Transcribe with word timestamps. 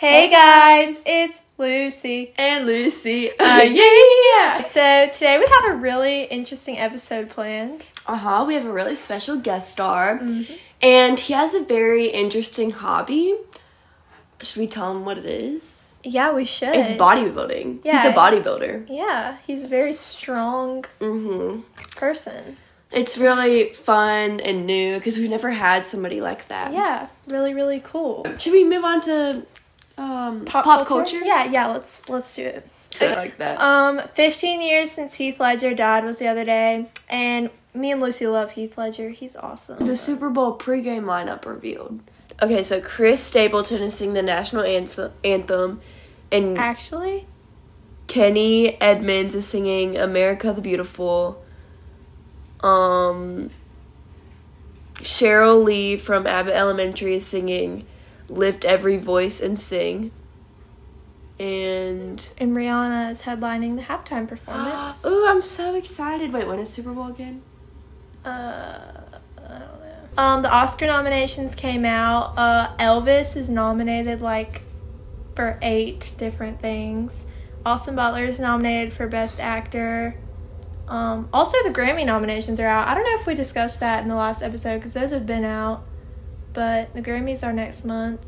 Hey 0.00 0.30
guys, 0.30 0.96
it's 1.04 1.42
Lucy. 1.58 2.32
And 2.38 2.66
Lucy. 2.66 3.32
Uh, 3.40 3.62
yeah. 3.64 4.62
So 4.62 5.08
today 5.12 5.40
we 5.40 5.44
have 5.44 5.74
a 5.74 5.76
really 5.76 6.22
interesting 6.22 6.78
episode 6.78 7.30
planned. 7.30 7.90
Uh 8.06 8.16
huh. 8.16 8.44
We 8.46 8.54
have 8.54 8.64
a 8.64 8.70
really 8.72 8.94
special 8.94 9.38
guest 9.38 9.70
star. 9.72 10.20
Mm-hmm. 10.20 10.54
And 10.82 11.18
he 11.18 11.32
has 11.32 11.52
a 11.52 11.64
very 11.64 12.06
interesting 12.06 12.70
hobby. 12.70 13.34
Should 14.40 14.60
we 14.60 14.68
tell 14.68 14.92
him 14.92 15.04
what 15.04 15.18
it 15.18 15.26
is? 15.26 15.98
Yeah, 16.04 16.32
we 16.32 16.44
should. 16.44 16.76
It's 16.76 16.92
bodybuilding. 16.92 17.80
Yeah. 17.82 18.02
He's 18.02 18.12
a 18.12 18.14
bodybuilder. 18.14 18.86
Yeah, 18.88 19.38
he's 19.48 19.64
a 19.64 19.68
very 19.68 19.94
strong 19.94 20.84
hmm 21.00 21.62
person. 21.96 22.56
It's 22.92 23.18
really 23.18 23.72
fun 23.72 24.38
and 24.38 24.64
new 24.64 24.94
because 24.94 25.18
we've 25.18 25.28
never 25.28 25.50
had 25.50 25.88
somebody 25.88 26.20
like 26.20 26.46
that. 26.48 26.72
Yeah, 26.72 27.08
really, 27.26 27.52
really 27.52 27.80
cool. 27.80 28.24
Should 28.38 28.52
we 28.52 28.62
move 28.62 28.84
on 28.84 29.00
to 29.02 29.44
um, 29.98 30.44
pop, 30.44 30.86
culture? 30.86 31.18
Yeah, 31.18 31.44
yeah. 31.44 31.66
Let's 31.66 32.08
let's 32.08 32.34
do 32.34 32.46
it. 32.46 32.68
I 33.00 33.14
like 33.14 33.38
that. 33.38 33.60
Um, 33.60 34.00
15 34.14 34.60
years 34.60 34.90
since 34.90 35.14
Heath 35.14 35.38
Ledger 35.38 35.74
died 35.74 36.04
was 36.04 36.18
the 36.18 36.26
other 36.26 36.44
day, 36.44 36.90
and 37.08 37.50
me 37.74 37.92
and 37.92 38.00
Lucy 38.00 38.26
love 38.26 38.52
Heath 38.52 38.78
Ledger. 38.78 39.10
He's 39.10 39.36
awesome. 39.36 39.84
The 39.84 39.96
Super 39.96 40.30
Bowl 40.30 40.56
pregame 40.58 41.04
lineup 41.04 41.44
revealed. 41.44 42.00
Okay, 42.40 42.62
so 42.62 42.80
Chris 42.80 43.22
Stapleton 43.22 43.82
is 43.82 43.94
singing 43.94 44.14
the 44.14 44.22
national 44.22 44.62
anthem, 44.62 45.12
anthem 45.24 45.80
and 46.30 46.58
Actually, 46.58 47.26
Kenny 48.06 48.80
Edmonds 48.80 49.34
is 49.34 49.46
singing 49.46 49.96
America 49.96 50.52
the 50.52 50.60
Beautiful. 50.60 51.42
Um, 52.60 53.50
Sheryl 54.94 55.62
Lee 55.62 55.96
from 55.96 56.26
Abbott 56.26 56.54
Elementary 56.54 57.14
is 57.14 57.26
singing 57.26 57.86
Lift 58.28 58.64
Every 58.64 58.96
Voice 58.96 59.40
and 59.40 59.58
Sing. 59.58 60.10
And. 61.38 62.28
and 62.38 62.56
Rihanna 62.56 63.10
is 63.12 63.22
headlining 63.22 63.76
the 63.76 63.82
halftime 63.82 64.26
performance. 64.26 65.04
Ooh, 65.06 65.26
I'm 65.26 65.42
so 65.42 65.74
excited. 65.74 66.32
Wait, 66.32 66.46
when 66.46 66.58
is 66.58 66.68
Super 66.68 66.92
Bowl 66.92 67.06
again? 67.06 67.42
Uh, 68.24 68.28
I 68.28 69.48
don't 69.48 69.60
know. 69.60 69.78
Um, 70.18 70.42
the 70.42 70.50
Oscar 70.50 70.86
nominations 70.86 71.54
came 71.54 71.84
out. 71.84 72.36
Uh, 72.36 72.74
Elvis 72.78 73.36
is 73.36 73.48
nominated 73.48 74.20
like 74.20 74.62
for 75.36 75.60
eight 75.62 76.12
different 76.18 76.60
things. 76.60 77.24
Austin 77.64 77.94
Butler 77.94 78.24
is 78.24 78.40
nominated 78.40 78.92
for 78.92 79.06
Best 79.06 79.38
Actor. 79.38 80.16
Um, 80.88 81.28
also, 81.32 81.56
the 81.62 81.70
Grammy 81.70 82.04
nominations 82.04 82.58
are 82.58 82.66
out. 82.66 82.88
I 82.88 82.94
don't 82.94 83.04
know 83.04 83.20
if 83.20 83.28
we 83.28 83.36
discussed 83.36 83.78
that 83.78 84.02
in 84.02 84.08
the 84.08 84.16
last 84.16 84.42
episode 84.42 84.78
because 84.78 84.94
those 84.94 85.12
have 85.12 85.24
been 85.24 85.44
out, 85.44 85.84
but 86.58 86.92
the 86.92 87.00
Grammys 87.00 87.46
are 87.46 87.52
next 87.52 87.84
month. 87.84 88.20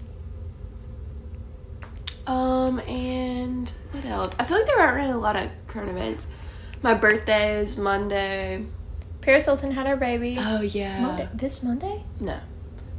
Um, 2.28 2.78
and 2.78 3.72
what 3.90 4.04
else? 4.04 4.36
I 4.38 4.44
feel 4.44 4.58
like 4.58 4.68
there 4.68 4.78
aren't 4.78 4.98
really 4.98 5.10
a 5.10 5.16
lot 5.16 5.34
of 5.34 5.50
current 5.66 5.90
events. 5.90 6.32
My 6.80 6.94
birthday 6.94 7.58
is 7.58 7.76
Monday. 7.76 8.66
Paris 9.20 9.46
Hilton 9.46 9.72
had 9.72 9.88
her 9.88 9.96
baby. 9.96 10.36
Oh, 10.38 10.60
yeah. 10.60 11.00
Monday. 11.00 11.28
This 11.34 11.64
Monday? 11.64 12.04
No. 12.20 12.38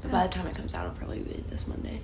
But 0.02 0.12
by 0.12 0.28
the 0.28 0.34
time 0.34 0.48
it 0.48 0.56
comes 0.56 0.76
out, 0.76 0.84
it'll 0.84 0.98
probably 0.98 1.20
be 1.20 1.42
this 1.48 1.66
Monday. 1.66 2.02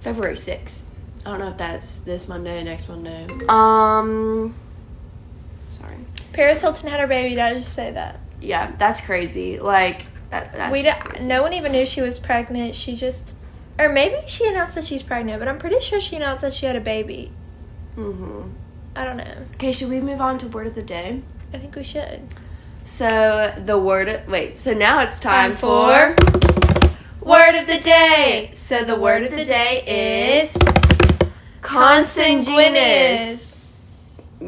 February 0.00 0.34
6th. 0.34 0.82
I 1.24 1.30
don't 1.30 1.38
know 1.38 1.50
if 1.50 1.56
that's 1.56 2.00
this 2.00 2.26
Monday, 2.26 2.64
next 2.64 2.88
Monday. 2.88 3.28
Um. 3.48 4.52
Sorry. 5.70 5.94
Paris 6.32 6.60
Hilton 6.60 6.90
had 6.90 6.98
her 6.98 7.06
baby. 7.06 7.36
Did 7.36 7.38
I 7.38 7.54
just 7.54 7.72
say 7.72 7.92
that? 7.92 8.18
Yeah, 8.40 8.72
that's 8.78 9.00
crazy. 9.00 9.60
Like, 9.60 10.06
that, 10.30 10.52
that's 10.52 10.72
we 10.72 10.82
just 10.82 10.98
don't, 11.00 11.10
crazy. 11.10 11.26
no 11.26 11.42
one 11.42 11.52
even 11.52 11.72
knew 11.72 11.86
she 11.86 12.00
was 12.00 12.18
pregnant. 12.18 12.74
She 12.74 12.96
just, 12.96 13.34
or 13.78 13.88
maybe 13.88 14.16
she 14.26 14.48
announced 14.48 14.74
that 14.74 14.84
she's 14.84 15.02
pregnant, 15.02 15.38
but 15.38 15.48
I'm 15.48 15.58
pretty 15.58 15.80
sure 15.80 16.00
she 16.00 16.16
announced 16.16 16.42
that 16.42 16.52
she 16.54 16.66
had 16.66 16.76
a 16.76 16.80
baby. 16.80 17.30
Mm-hmm. 17.96 18.50
I 18.96 19.04
don't 19.04 19.16
know. 19.16 19.34
Okay, 19.54 19.72
should 19.72 19.88
we 19.88 20.00
move 20.00 20.20
on 20.20 20.38
to 20.38 20.48
word 20.48 20.66
of 20.66 20.74
the 20.74 20.82
day? 20.82 21.22
I 21.52 21.58
think 21.58 21.74
we 21.76 21.84
should. 21.84 22.28
So, 22.84 23.52
the 23.64 23.78
word. 23.78 24.22
Wait, 24.28 24.58
so 24.58 24.74
now 24.74 25.00
it's 25.00 25.18
time, 25.18 25.52
Time 25.52 25.56
for. 25.56 26.14
for 26.16 26.34
Word 27.24 27.54
of 27.54 27.66
the 27.66 27.78
day. 27.78 28.52
So 28.54 28.84
the 28.84 28.96
word 28.96 29.22
of 29.24 29.30
the 29.30 29.46
day 29.46 30.42
is 30.42 30.54
consanguineous. 31.62 33.40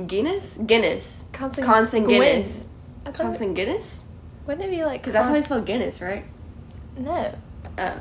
Guinness? 0.07 0.59
Guinness. 0.67 1.25
Consanguine. 1.33 1.65
Consanguineous. 1.65 2.67
Consanguineous? 3.15 4.03
Wouldn't 4.47 4.67
it 4.67 4.71
be 4.71 4.85
like? 4.85 5.01
Because 5.01 5.15
that's 5.15 5.29
how 5.29 5.35
you 5.35 5.43
spell 5.43 5.63
Guinness, 5.63 6.01
right? 6.01 6.25
No. 6.97 7.35
Oh. 7.79 8.01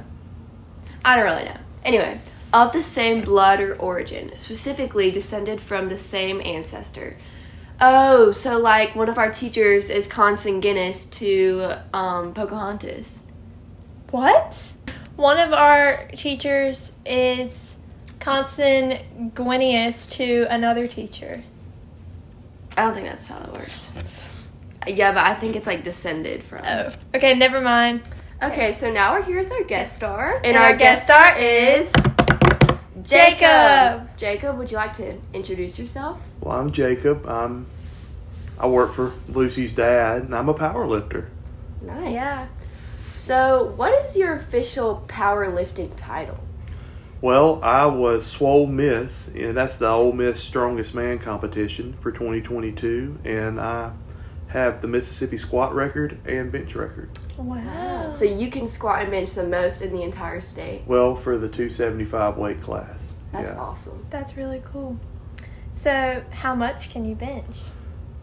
I 1.03 1.15
don't 1.15 1.25
really 1.25 1.45
know. 1.45 1.57
Anyway, 1.83 2.19
of 2.53 2.71
the 2.71 2.83
same 2.83 3.21
blood 3.21 3.59
or 3.59 3.75
origin, 3.75 4.37
specifically 4.37 5.11
descended 5.11 5.59
from 5.59 5.89
the 5.89 5.97
same 5.97 6.41
ancestor. 6.41 7.17
Oh, 7.81 8.31
so 8.31 8.57
like 8.57 8.95
one 8.95 9.09
of 9.09 9.17
our 9.17 9.31
teachers 9.31 9.89
is 9.89 10.07
consanguineous 10.07 11.05
to 11.05 11.73
um, 11.93 12.33
Pocahontas. 12.33 13.19
What? 14.11 14.73
One 15.15 15.37
of 15.39 15.51
our 15.51 16.07
teachers 16.15 16.93
is 17.05 17.75
consanguineous 18.19 20.07
to 20.07 20.47
another 20.49 20.87
teacher. 20.87 21.43
I 22.77 22.83
don't 22.83 22.93
think 22.93 23.07
that's 23.07 23.27
how 23.27 23.39
that 23.39 23.53
works. 23.53 23.87
Yeah, 24.87 25.11
but 25.11 25.25
I 25.25 25.33
think 25.33 25.55
it's 25.55 25.67
like 25.67 25.83
descended 25.83 26.43
from. 26.43 26.61
Oh. 26.65 26.91
Okay, 27.13 27.33
never 27.35 27.61
mind. 27.61 28.01
Okay, 28.41 28.73
so 28.73 28.91
now 28.91 29.13
we're 29.13 29.23
here 29.23 29.39
with 29.39 29.51
our 29.51 29.63
guest 29.63 29.95
star. 29.95 30.41
And 30.43 30.57
our 30.57 30.75
guest 30.75 31.03
star 31.03 31.37
is 31.37 31.91
Jacob. 33.03 34.09
Jacob, 34.17 34.57
would 34.57 34.69
you 34.69 34.77
like 34.77 34.93
to 34.93 35.17
introduce 35.33 35.79
yourself? 35.79 36.19
Well, 36.41 36.57
I'm 36.57 36.71
Jacob. 36.71 37.25
I'm 37.27 37.67
I 38.57 38.67
work 38.67 38.93
for 38.93 39.13
Lucy's 39.27 39.73
dad, 39.73 40.23
and 40.23 40.35
I'm 40.35 40.49
a 40.49 40.53
power 40.53 40.87
lifter. 40.87 41.29
Nice. 41.81 42.13
Yeah. 42.13 42.47
So, 43.15 43.73
what 43.75 43.93
is 44.05 44.15
your 44.15 44.33
official 44.35 45.03
powerlifting 45.07 45.91
title? 45.97 46.39
Well, 47.21 47.59
I 47.63 47.85
was 47.85 48.25
Swole 48.25 48.67
Miss, 48.67 49.29
and 49.29 49.57
that's 49.57 49.77
the 49.77 49.87
Ole 49.87 50.11
Miss 50.11 50.41
Strongest 50.41 50.93
Man 50.93 51.17
competition 51.19 51.95
for 52.01 52.11
2022, 52.11 53.19
and 53.25 53.59
I 53.59 53.91
have 54.55 54.81
the 54.81 54.87
Mississippi 54.87 55.37
squat 55.37 55.75
record 55.75 56.17
and 56.25 56.49
bench 56.49 56.75
record. 56.75 57.09
Wow. 57.37 58.13
So 58.13 58.23
you 58.23 58.49
can 58.49 58.69
squat 58.69 59.01
and 59.01 59.11
bench 59.11 59.33
the 59.33 59.45
most 59.45 59.81
in 59.81 59.93
the 59.93 60.01
entire 60.01 60.39
state. 60.39 60.83
Well, 60.87 61.13
for 61.13 61.37
the 61.37 61.49
275 61.49 62.37
weight 62.37 62.61
class. 62.61 63.15
That's 63.33 63.51
yeah. 63.51 63.59
awesome. 63.59 64.05
That's 64.09 64.37
really 64.37 64.63
cool. 64.71 64.97
So, 65.73 66.23
how 66.31 66.55
much 66.55 66.89
can 66.91 67.03
you 67.03 67.15
bench? 67.15 67.57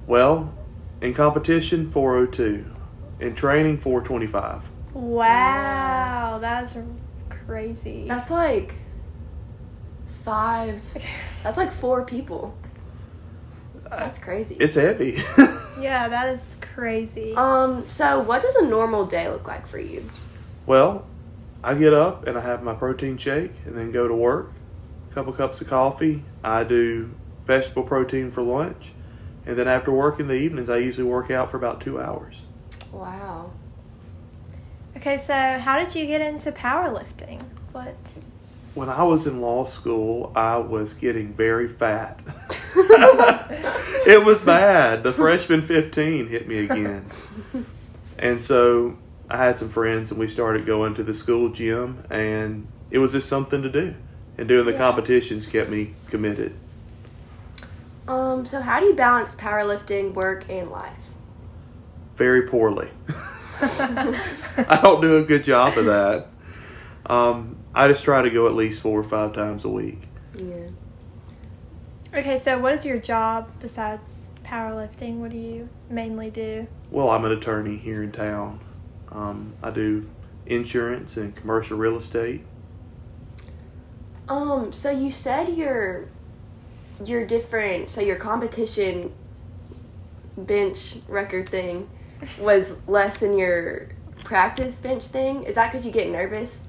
Well, 0.07 0.55
in 1.03 1.13
competition 1.13 1.93
402, 1.93 2.65
in 3.21 3.35
training 3.35 3.79
425. 3.79 4.65
Wow, 4.95 6.39
that's 6.41 6.79
crazy. 7.29 8.07
That's 8.09 8.31
like 8.31 8.73
five. 10.07 10.83
That's 11.43 11.59
like 11.59 11.73
four 11.73 12.07
people. 12.07 12.57
That's 13.99 14.19
crazy. 14.19 14.57
It's 14.59 14.75
heavy. 14.75 15.23
yeah, 15.81 16.09
that 16.09 16.29
is 16.29 16.57
crazy. 16.75 17.35
Um. 17.35 17.89
So, 17.89 18.21
what 18.21 18.43
does 18.43 18.57
a 18.57 18.67
normal 18.67 19.07
day 19.07 19.29
look 19.29 19.47
like 19.47 19.67
for 19.67 19.79
you? 19.79 20.09
Well, 20.67 21.05
I 21.65 21.75
get 21.75 21.93
up 21.93 22.27
and 22.27 22.37
I 22.37 22.41
have 22.41 22.63
my 22.63 22.75
protein 22.75 23.17
shake 23.19 23.53
and 23.67 23.77
then 23.77 23.93
go 23.93 24.09
to 24.09 24.15
work. 24.15 24.53
A 25.11 25.15
couple 25.15 25.33
cups 25.33 25.61
of 25.61 25.69
coffee. 25.69 26.25
I 26.43 26.65
do 26.65 27.11
vegetable 27.47 27.83
protein 27.83 28.31
for 28.31 28.43
lunch. 28.43 28.93
And 29.45 29.59
then 29.59 29.69
after 29.69 29.91
work 29.91 30.21
in 30.21 30.29
the 30.29 30.35
evenings, 30.35 30.71
I 30.71 30.79
usually 30.79 31.09
work 31.09 31.31
out 31.31 31.51
for 31.51 31.57
about 31.57 31.81
two 31.81 32.01
hours. 32.01 32.43
Wow. 32.93 33.51
Okay, 34.97 35.17
so 35.17 35.35
how 35.35 35.79
did 35.79 35.95
you 35.95 36.07
get 36.07 36.21
into 36.21 36.53
powerlifting? 36.53 37.43
What? 37.73 37.97
When 38.75 38.89
I 38.89 39.03
was 39.03 39.27
in 39.27 39.41
law 39.41 39.65
school, 39.65 40.33
I 40.35 40.59
was 40.59 40.95
getting 40.95 41.33
very 41.33 41.69
fat. 41.69 42.21
it 42.75 44.25
was 44.25 44.41
bad. 44.43 45.03
The 45.03 45.13
freshman 45.13 45.67
15 45.67 46.29
hit 46.29 46.49
me 46.49 46.59
again. 46.65 47.07
And 48.19 48.41
so 48.41 48.99
I 49.29 49.37
had 49.39 49.57
some 49.57 49.69
friends 49.69 50.11
and 50.11 50.19
we 50.21 50.29
started 50.29 50.65
going 50.67 50.95
to 50.95 51.03
the 51.03 51.15
school 51.15 51.49
gym 51.51 52.05
and 52.11 52.67
it 52.91 52.99
was 52.99 53.13
just 53.13 53.29
something 53.29 53.63
to 53.63 53.71
do. 53.71 53.95
And 54.39 54.49
doing 54.49 54.65
the 54.65 54.73
Yeah. 54.73 54.79
competitions 54.79 55.47
kept 55.47 55.69
me 55.71 55.95
committed. 56.09 56.55
Um. 58.09 58.45
So, 58.47 58.61
how 58.61 58.81
do 58.81 58.87
you 58.87 58.95
balance 58.95 59.35
powerlifting, 59.35 60.15
work, 60.15 60.47
and 60.49 60.71
life? 60.71 61.11
very 62.17 62.43
poorly. 62.49 62.89
I 63.61 64.79
don't 64.83 65.01
do 65.01 65.17
a 65.19 65.23
good 65.23 65.45
job 65.45 65.77
of 65.79 65.87
that. 65.87 66.27
Um, 67.07 67.57
I 67.75 67.89
just 67.89 68.05
try 68.05 68.23
to 68.23 68.31
go 68.31 68.47
at 68.47 68.55
least 68.55 68.81
four 68.81 68.99
or 69.01 69.05
five 69.05 69.33
times 69.33 69.65
a 69.65 69.69
week. 69.69 70.03
Yeah. 70.37 70.69
Okay, 72.15 72.39
so 72.39 72.59
what 72.59 72.75
is 72.75 72.85
your 72.85 72.99
job 72.99 73.51
besides 73.61 74.29
powerlifting? 74.45 75.17
What 75.17 75.31
do 75.31 75.39
you 75.39 75.69
mainly 75.89 76.29
do? 76.29 76.67
Well, 76.91 77.09
I'm 77.09 77.25
an 77.25 77.33
attorney 77.33 77.79
here 77.79 78.03
in 78.03 78.13
town. 78.13 78.61
Um, 79.11 79.55
I 79.63 79.71
do 79.71 80.11
insurance 80.45 81.17
and 81.17 81.35
commercial 81.35 81.79
real 81.79 81.97
estate. 81.97 82.45
Um, 84.29 84.73
so 84.73 84.91
you 84.91 85.11
said 85.11 85.57
your 85.57 86.09
your 87.03 87.27
different 87.27 87.91
so 87.91 88.01
your 88.01 88.17
competition 88.17 89.13
bench 90.37 90.99
record 91.09 91.49
thing 91.49 91.89
was 92.39 92.77
less 92.87 93.21
than 93.21 93.39
your 93.39 93.89
practice 94.23 94.79
bench 94.79 95.05
thing. 95.07 95.45
Is 95.45 95.55
that 95.55 95.73
because 95.73 95.87
you 95.87 95.93
get 95.93 96.11
nervous? 96.11 96.67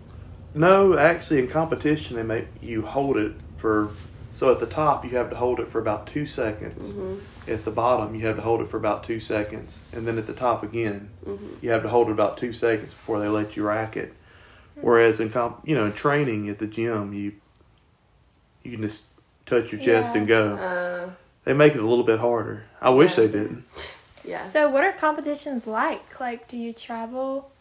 No, 0.56 0.98
actually, 0.98 1.40
in 1.40 1.48
competition, 1.50 2.16
they 2.16 2.24
make 2.24 2.48
you 2.62 2.82
hold 2.84 3.18
it 3.18 3.34
for. 3.58 3.90
So 4.34 4.52
at 4.52 4.60
the 4.60 4.66
top, 4.66 5.06
you 5.06 5.12
have 5.18 5.30
to 5.30 5.36
hold 5.36 5.60
it 5.60 5.70
for 5.70 5.80
about 5.80 6.08
two 6.08 6.26
seconds. 6.26 6.94
At 7.48 7.66
the 7.66 7.72
bottom, 7.72 8.16
you 8.16 8.26
have 8.28 8.36
to 8.38 8.42
hold 8.42 8.62
it 8.62 8.68
for 8.70 8.78
about 8.78 9.04
two 9.04 9.20
seconds, 9.20 9.80
and 9.94 10.08
then 10.08 10.18
at 10.18 10.26
the 10.28 10.34
top 10.34 10.64
again, 10.64 11.10
you 11.62 11.70
have 11.70 11.84
to 11.84 11.90
hold 11.90 12.10
it 12.10 12.12
about 12.14 12.38
two 12.38 12.52
seconds 12.54 12.94
before 12.94 13.20
they 13.20 13.28
let 13.28 13.56
you 13.56 13.64
rack 13.64 13.96
it. 13.96 14.14
Whereas 14.82 15.20
in 15.20 15.30
comp, 15.30 15.62
you 15.66 15.76
know, 15.76 15.86
in 15.86 15.94
training 15.94 16.50
at 16.50 16.58
the 16.60 16.68
gym, 16.68 17.14
you 17.14 17.34
you 18.64 18.72
can 18.72 18.82
just 18.82 19.02
touch 19.46 19.72
your 19.72 19.80
chest 19.82 20.14
Yeah. 20.14 20.20
and 20.20 20.28
go. 20.28 20.54
Uh, 20.56 21.10
They 21.46 21.54
make 21.54 21.76
it 21.76 21.80
a 21.80 21.86
little 21.86 22.06
bit 22.06 22.20
harder. 22.20 22.64
I 22.82 22.90
wish 22.90 23.16
they 23.16 23.28
didn't. 23.28 23.66
yeah. 24.24 24.44
So, 24.46 24.70
what 24.70 24.84
are 24.86 24.94
competitions 24.94 25.68
like? 25.68 26.20
Like, 26.20 26.48
do 26.48 26.56
you 26.58 26.72
travel 26.74 27.52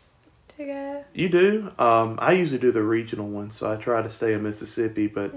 to 0.57 0.65
go? 0.65 1.05
You 1.13 1.29
do. 1.29 1.73
Um, 1.79 2.19
I 2.23 2.33
usually 2.33 2.61
do 2.61 2.71
the 2.73 2.83
regional 2.83 3.27
ones, 3.29 3.57
so 3.57 3.71
I 3.71 3.77
try 3.77 4.01
to 4.01 4.09
stay 4.11 4.33
in 4.33 4.43
Mississippi. 4.45 5.09
But 5.09 5.35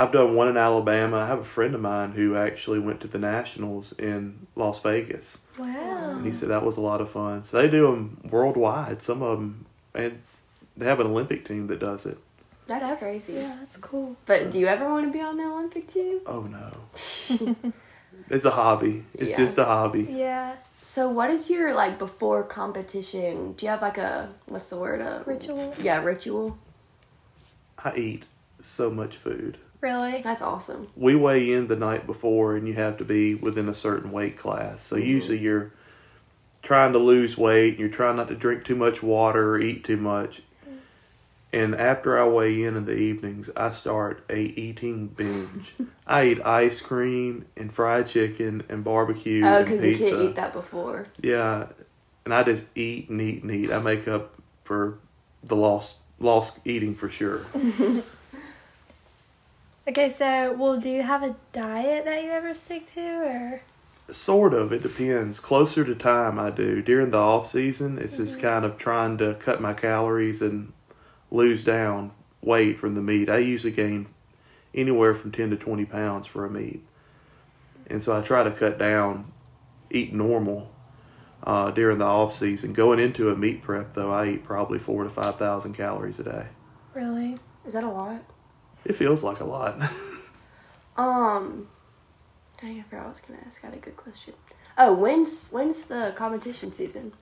I've 0.00 0.12
done 0.12 0.34
one 0.34 0.48
in 0.48 0.56
Alabama. 0.56 1.18
I 1.18 1.26
have 1.26 1.40
a 1.40 1.44
friend 1.44 1.74
of 1.74 1.82
mine 1.82 2.12
who 2.12 2.34
actually 2.34 2.78
went 2.78 3.02
to 3.02 3.06
the 3.08 3.18
nationals 3.18 3.92
in 3.98 4.46
Las 4.56 4.80
Vegas, 4.80 5.38
Wow. 5.58 6.12
and 6.16 6.24
he 6.24 6.32
said 6.32 6.48
that 6.48 6.64
was 6.64 6.78
a 6.78 6.80
lot 6.80 7.02
of 7.02 7.10
fun. 7.10 7.42
So 7.42 7.60
they 7.60 7.68
do 7.68 7.82
them 7.82 8.18
worldwide. 8.30 9.02
Some 9.02 9.20
of 9.22 9.38
them, 9.38 9.66
and 9.94 10.22
they 10.74 10.86
have 10.86 11.00
an 11.00 11.06
Olympic 11.06 11.44
team 11.44 11.66
that 11.66 11.80
does 11.80 12.06
it. 12.06 12.16
That's, 12.66 13.02
crazy. 13.02 13.34
Yeah, 13.34 13.56
that's 13.60 13.76
cool. 13.76 14.16
But 14.24 14.50
do 14.50 14.58
you 14.58 14.68
ever 14.68 14.88
want 14.88 15.06
to 15.06 15.12
be 15.12 15.20
on 15.20 15.36
the 15.36 15.44
Olympic 15.44 15.86
team? 15.86 16.20
Oh 16.24 16.42
no, 16.42 16.70
it's 18.30 18.46
a 18.46 18.50
hobby. 18.52 19.04
It's 19.12 19.32
Yeah. 19.32 19.36
just 19.36 19.58
a 19.58 19.66
hobby. 19.66 20.04
Yeah. 20.10 20.56
So 20.82 21.10
what 21.10 21.30
is 21.30 21.50
your 21.50 21.74
like 21.74 21.98
before 21.98 22.42
competition? 22.42 23.52
Do 23.52 23.66
you 23.66 23.70
have 23.70 23.82
like 23.82 23.98
a 23.98 24.30
what's 24.46 24.70
the 24.70 24.78
word? 24.78 25.02
A 25.02 25.22
Ritual? 25.26 25.74
Yeah, 25.78 26.02
ritual. 26.02 26.56
I 27.84 27.94
eat 27.96 28.24
so 28.62 28.88
much 28.90 29.18
food. 29.18 29.58
Really? 29.80 30.20
That's 30.22 30.42
awesome. 30.42 30.88
we 30.94 31.14
weigh 31.14 31.52
in 31.52 31.68
the 31.68 31.76
night 31.76 32.06
before 32.06 32.54
and 32.56 32.68
you 32.68 32.74
have 32.74 32.98
to 32.98 33.04
be 33.04 33.34
within 33.34 33.68
a 33.68 33.74
certain 33.74 34.12
weight 34.12 34.36
class. 34.36 34.82
So 34.82 34.96
mm-hmm. 34.96 35.06
usually 35.06 35.38
you're 35.38 35.72
trying 36.62 36.92
to 36.92 36.98
lose 36.98 37.38
weight, 37.38 37.70
and 37.70 37.80
you're 37.80 37.88
trying 37.88 38.16
not 38.16 38.28
to 38.28 38.34
drink 38.34 38.64
too 38.64 38.76
much 38.76 39.02
water 39.02 39.54
or 39.54 39.60
eat 39.60 39.84
too 39.84 39.96
much. 39.96 40.42
And 41.52 41.74
after 41.74 42.20
I 42.20 42.28
weigh 42.28 42.62
in 42.62 42.76
in 42.76 42.84
the 42.84 42.94
evenings, 42.94 43.50
I 43.56 43.72
start 43.72 44.22
a 44.30 44.38
eating 44.38 45.08
binge. 45.08 45.74
I 46.06 46.26
eat 46.26 46.46
ice 46.46 46.80
cream 46.80 47.46
and 47.56 47.72
fried 47.72 48.06
chicken 48.06 48.62
and 48.68 48.84
barbecue 48.84 49.44
Oh, 49.44 49.56
and 49.56 49.64
because 49.64 49.84
you 49.84 49.98
can't 49.98 50.22
eat 50.22 50.36
that 50.36 50.52
before. 50.52 51.08
Yeah, 51.20 51.66
and 52.24 52.32
I 52.32 52.44
just 52.44 52.64
eat 52.76 53.08
and 53.08 53.20
eat 53.20 53.42
and 53.42 53.50
eat. 53.50 53.72
I 53.72 53.80
make 53.80 54.06
up 54.06 54.34
for 54.62 54.98
the 55.42 55.56
lost 55.56 55.96
lost 56.20 56.60
eating 56.64 56.94
for 56.94 57.08
sure. 57.08 57.44
Okay, 59.90 60.08
so, 60.08 60.52
well, 60.52 60.78
do 60.78 60.88
you 60.88 61.02
have 61.02 61.24
a 61.24 61.34
diet 61.52 62.04
that 62.04 62.22
you 62.22 62.30
ever 62.30 62.54
stick 62.54 62.94
to, 62.94 63.00
or? 63.00 63.62
Sort 64.08 64.54
of. 64.54 64.72
It 64.72 64.84
depends. 64.84 65.40
Closer 65.40 65.84
to 65.84 65.96
time, 65.96 66.38
I 66.38 66.50
do. 66.50 66.80
During 66.80 67.10
the 67.10 67.18
off 67.18 67.50
season, 67.50 67.98
it's 67.98 68.16
just 68.16 68.40
kind 68.40 68.64
of 68.64 68.78
trying 68.78 69.18
to 69.18 69.34
cut 69.34 69.60
my 69.60 69.74
calories 69.74 70.42
and 70.42 70.72
lose 71.32 71.64
down 71.64 72.12
weight 72.40 72.78
from 72.78 72.94
the 72.94 73.00
meat. 73.00 73.28
I 73.28 73.38
usually 73.38 73.72
gain 73.72 74.06
anywhere 74.72 75.12
from 75.12 75.32
ten 75.32 75.50
to 75.50 75.56
twenty 75.56 75.84
pounds 75.84 76.28
for 76.28 76.44
a 76.44 76.50
meat, 76.50 76.86
and 77.88 78.00
so 78.00 78.16
I 78.16 78.20
try 78.20 78.44
to 78.44 78.52
cut 78.52 78.78
down, 78.78 79.32
eat 79.90 80.14
normal. 80.14 80.70
Uh, 81.42 81.72
during 81.72 81.98
the 81.98 82.04
off 82.04 82.36
season, 82.36 82.74
going 82.74 83.00
into 83.00 83.28
a 83.28 83.36
meat 83.36 83.60
prep 83.60 83.94
though, 83.94 84.12
I 84.12 84.28
eat 84.28 84.44
probably 84.44 84.78
four 84.78 85.02
to 85.02 85.10
five 85.10 85.34
thousand 85.34 85.72
calories 85.72 86.20
a 86.20 86.22
day. 86.22 86.46
Really? 86.94 87.38
Is 87.66 87.72
that 87.72 87.82
a 87.82 87.88
lot? 87.90 88.22
It 88.84 88.94
feels 88.94 89.22
like 89.22 89.40
a 89.40 89.44
lot. 89.44 89.78
Um, 90.96 91.68
dang, 92.60 92.78
I 92.78 92.82
forgot 92.82 93.06
I 93.06 93.08
was 93.08 93.20
gonna 93.20 93.40
ask. 93.46 93.64
I 93.64 93.68
had 93.68 93.76
a 93.76 93.80
good 93.80 93.96
question. 93.96 94.34
Oh, 94.76 94.92
when's 94.92 95.48
when's 95.48 95.84
the 95.84 96.12
competition 96.14 96.74
season? 96.74 97.12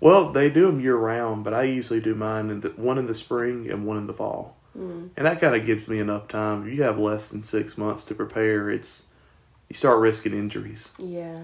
Well, 0.00 0.32
they 0.32 0.50
do 0.50 0.66
them 0.66 0.80
year 0.80 0.96
round, 0.96 1.44
but 1.44 1.54
I 1.54 1.62
usually 1.64 2.00
do 2.00 2.16
mine 2.16 2.50
in 2.50 2.60
the 2.62 2.70
one 2.70 2.98
in 2.98 3.06
the 3.06 3.14
spring 3.14 3.70
and 3.70 3.86
one 3.86 3.96
in 3.96 4.08
the 4.08 4.12
fall, 4.14 4.56
Mm. 4.76 5.10
and 5.16 5.26
that 5.26 5.40
kind 5.40 5.54
of 5.54 5.64
gives 5.64 5.86
me 5.86 6.00
enough 6.00 6.26
time. 6.26 6.66
If 6.66 6.74
you 6.74 6.82
have 6.82 6.98
less 6.98 7.28
than 7.28 7.44
six 7.44 7.78
months 7.78 8.04
to 8.06 8.14
prepare, 8.14 8.70
it's 8.70 9.04
you 9.68 9.76
start 9.76 10.00
risking 10.00 10.32
injuries. 10.32 10.88
Yeah. 10.98 11.42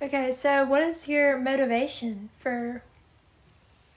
Okay, 0.00 0.30
so 0.30 0.64
what 0.64 0.82
is 0.82 1.08
your 1.08 1.36
motivation 1.38 2.28
for 2.38 2.82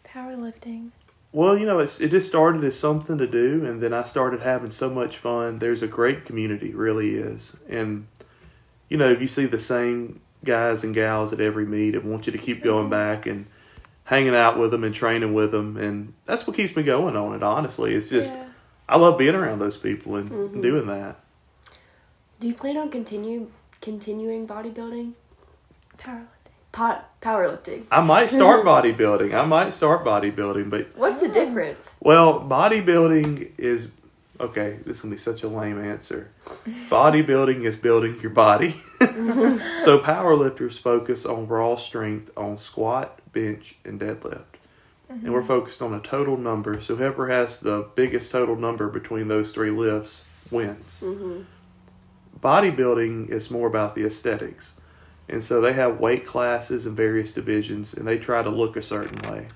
powerlifting? 0.04 0.90
Well, 1.34 1.58
you 1.58 1.66
know, 1.66 1.80
it's 1.80 2.02
it 2.02 2.12
just 2.12 2.28
started 2.28 2.64
as 2.64 2.78
something 2.78 3.18
to 3.18 3.28
do, 3.28 3.66
and 3.66 3.82
then 3.82 3.94
I 3.94 4.04
started 4.04 4.42
having 4.42 4.72
so 4.72 4.90
much 4.90 5.18
fun. 5.18 5.60
There's 5.60 5.82
a 5.82 5.88
great 5.88 6.26
community, 6.26 6.74
really 6.74 7.16
is, 7.16 7.56
and 7.70 8.08
you 8.90 8.98
know, 8.98 9.12
you 9.12 9.28
see 9.28 9.46
the 9.46 9.60
same 9.60 10.20
guys 10.44 10.84
and 10.84 10.94
gals 10.94 11.32
at 11.32 11.40
every 11.40 11.66
meet 11.66 11.96
and 11.96 12.04
want 12.04 12.26
you 12.26 12.34
to 12.34 12.38
keep 12.38 12.64
going 12.64 12.90
back 12.90 13.26
and 13.26 13.46
hanging 14.06 14.36
out 14.36 14.60
with 14.60 14.72
them 14.72 14.84
and 14.84 14.94
training 14.94 15.34
with 15.34 15.52
them, 15.52 15.78
and 15.78 16.14
that's 16.26 16.46
what 16.46 16.58
keeps 16.58 16.76
me 16.76 16.84
going 16.84 17.16
on 17.16 17.34
it. 17.34 17.44
Honestly, 17.44 17.96
it's 17.96 18.10
just 18.10 18.34
yeah. 18.34 18.48
I 18.90 18.98
love 18.98 19.18
being 19.18 19.36
around 19.36 19.60
those 19.60 19.78
people 19.78 20.18
and 20.18 20.30
Mhm. 20.30 20.62
doing 20.62 20.88
that. 20.88 21.18
Do 22.42 22.48
you 22.50 22.54
plan 22.54 22.76
on 22.76 22.90
continue 22.90 23.48
continuing 23.80 24.46
bodybuilding? 24.46 25.14
Powerlifting. 25.98 26.28
Pot 26.72 27.10
powerlifting. 27.22 27.84
I 27.92 28.02
might 28.02 28.30
start 28.30 28.64
bodybuilding. 28.66 29.34
I 29.34 29.46
might 29.46 29.74
start 29.74 30.06
bodybuilding, 30.06 30.70
but 30.70 30.96
What's 30.96 31.20
the 31.22 31.28
difference? 31.28 31.96
well, 32.00 32.40
bodybuilding 32.40 33.52
is 33.58 33.90
okay. 34.40 34.80
This 34.86 35.04
will 35.04 35.12
be 35.12 35.18
such 35.18 35.44
a 35.44 35.48
lame 35.50 35.84
answer. 35.84 36.32
Bodybuilding 36.90 37.64
is 37.66 37.76
building 37.76 38.20
your 38.22 38.32
body. 38.32 38.82
so 39.00 40.00
powerlifters 40.00 40.78
focus 40.80 41.26
on 41.26 41.48
raw 41.48 41.76
strength 41.76 42.32
on 42.38 42.58
squat, 42.58 43.20
bench, 43.34 43.76
and 43.84 44.00
deadlift. 44.00 44.44
And 45.10 45.34
we're 45.34 45.44
focused 45.44 45.82
on 45.82 45.94
a 45.94 46.00
total 46.00 46.38
number. 46.38 46.82
So 46.82 46.96
whoever 46.96 47.28
has 47.28 47.60
the 47.60 47.90
biggest 47.96 48.32
total 48.32 48.56
number 48.56 48.88
between 48.88 49.28
those 49.28 49.54
three 49.54 49.70
lifts 49.72 50.24
wins. 50.50 51.00
Mm-hmm. 51.02 51.42
bodybuilding 52.40 53.30
is 53.30 53.52
more 53.52 53.68
about 53.68 53.96
the 53.96 54.06
aesthetics. 54.06 54.74
And 55.32 55.44
so 55.44 55.62
they 55.62 55.74
have 55.74 56.00
weight 56.00 56.26
classes 56.26 56.86
and 56.86 56.96
various 56.96 57.34
divisions 57.34 57.94
and 57.94 58.06
they 58.08 58.18
try 58.18 58.44
to 58.44 58.50
look 58.50 58.76
a 58.76 58.82
certain 58.82 59.18
way. 59.32 59.48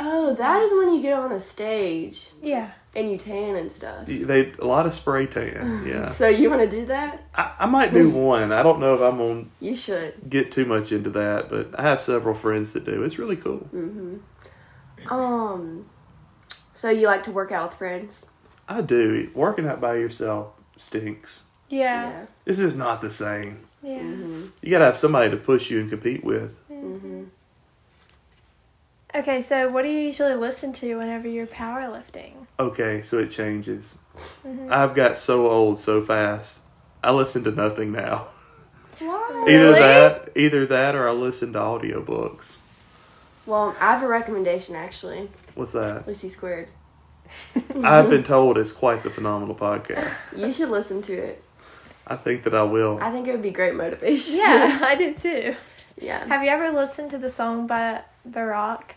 Oh, 0.00 0.32
that 0.34 0.62
is 0.62 0.72
when 0.72 0.94
you 0.94 1.02
get 1.02 1.14
on 1.18 1.32
a 1.32 1.40
stage 1.40 2.28
Yeah. 2.40 2.70
and 2.94 3.10
you 3.10 3.18
tan 3.18 3.56
and 3.56 3.72
stuff. 3.72 4.06
They 4.06 4.52
a 4.60 4.64
lot 4.64 4.86
of 4.86 4.94
spray 4.94 5.26
tan, 5.26 5.84
yeah. 5.86 6.12
So 6.20 6.28
you 6.28 6.48
want 6.50 6.62
to 6.62 6.70
do 6.70 6.86
that? 6.86 7.24
I, 7.34 7.52
I 7.60 7.66
might 7.66 7.92
do 7.92 8.08
one. 8.08 8.52
I 8.52 8.62
don't 8.62 8.78
know 8.78 8.94
if 8.94 9.00
I'm 9.00 9.18
gonna 9.18 9.44
You 9.58 9.74
should. 9.74 10.30
get 10.30 10.52
too 10.52 10.64
much 10.66 10.92
into 10.92 11.10
that, 11.10 11.50
but 11.50 11.76
I 11.78 11.82
have 11.82 12.00
several 12.00 12.36
friends 12.36 12.72
that 12.74 12.84
do. 12.84 13.02
It's 13.02 13.18
really 13.18 13.36
cool. 13.36 13.68
Mm-hmm. 13.74 15.12
Um. 15.12 15.86
So 16.74 16.90
you 16.90 17.06
like 17.08 17.24
to 17.24 17.32
work 17.32 17.50
out 17.50 17.70
with 17.70 17.78
friends? 17.78 18.26
I 18.68 18.82
do. 18.82 19.30
Working 19.34 19.66
out 19.66 19.80
by 19.80 19.96
yourself 19.96 20.52
stinks. 20.76 21.44
Yeah. 21.68 22.26
This 22.44 22.58
is 22.60 22.76
not 22.76 23.00
the 23.00 23.10
same. 23.10 23.66
Yeah. 23.82 23.98
Mm-hmm. 24.00 24.46
You 24.62 24.70
gotta 24.70 24.84
have 24.86 24.98
somebody 24.98 25.30
to 25.30 25.36
push 25.36 25.70
you 25.70 25.80
and 25.80 25.88
compete 25.90 26.24
with. 26.24 26.54
Mm-hmm. 26.70 27.24
Okay, 29.14 29.40
so 29.40 29.70
what 29.70 29.82
do 29.82 29.88
you 29.88 30.00
usually 30.00 30.34
listen 30.34 30.72
to 30.74 30.96
whenever 30.96 31.26
you're 31.28 31.46
powerlifting? 31.46 32.32
Okay, 32.60 33.00
so 33.02 33.18
it 33.18 33.30
changes. 33.30 33.98
Mhm. 34.46 34.70
I've 34.70 34.94
got 34.94 35.16
so 35.16 35.50
old 35.50 35.78
so 35.78 36.04
fast. 36.04 36.58
I 37.02 37.12
listen 37.12 37.42
to 37.44 37.50
nothing 37.50 37.92
now. 37.92 38.26
Why? 38.98 39.44
Either 39.48 39.68
Really? 39.68 39.78
that, 39.80 40.28
either 40.36 40.66
that, 40.66 40.94
or 40.94 41.08
I 41.08 41.12
listen 41.12 41.52
to 41.54 41.58
audiobooks. 41.58 42.56
Well, 43.46 43.74
I 43.80 43.92
have 43.94 44.02
a 44.02 44.08
recommendation 44.08 44.74
actually. 44.74 45.30
What's 45.54 45.72
that? 45.72 46.06
Lucy 46.06 46.28
Squared. 46.28 46.68
I've 47.82 48.10
been 48.10 48.24
told 48.34 48.58
it's 48.58 48.72
quite 48.72 49.02
the 49.02 49.10
phenomenal 49.10 49.54
podcast. 49.54 50.14
You 50.36 50.52
should 50.52 50.68
listen 50.70 51.00
to 51.02 51.14
it. 51.14 51.42
I 52.08 52.16
think 52.16 52.44
that 52.44 52.54
I 52.54 52.62
will. 52.62 52.98
I 53.00 53.10
think 53.10 53.28
it 53.28 53.32
would 53.32 53.42
be 53.42 53.50
great 53.50 53.74
motivation. 53.74 54.36
Yeah, 54.38 54.80
I 54.84 54.94
did 54.94 55.18
too. 55.18 55.54
yeah. 56.00 56.24
Have 56.26 56.42
you 56.42 56.48
ever 56.50 56.70
listened 56.70 57.10
to 57.10 57.18
the 57.18 57.28
song 57.30 57.66
by 57.66 58.00
The 58.24 58.44
Rock? 58.44 58.94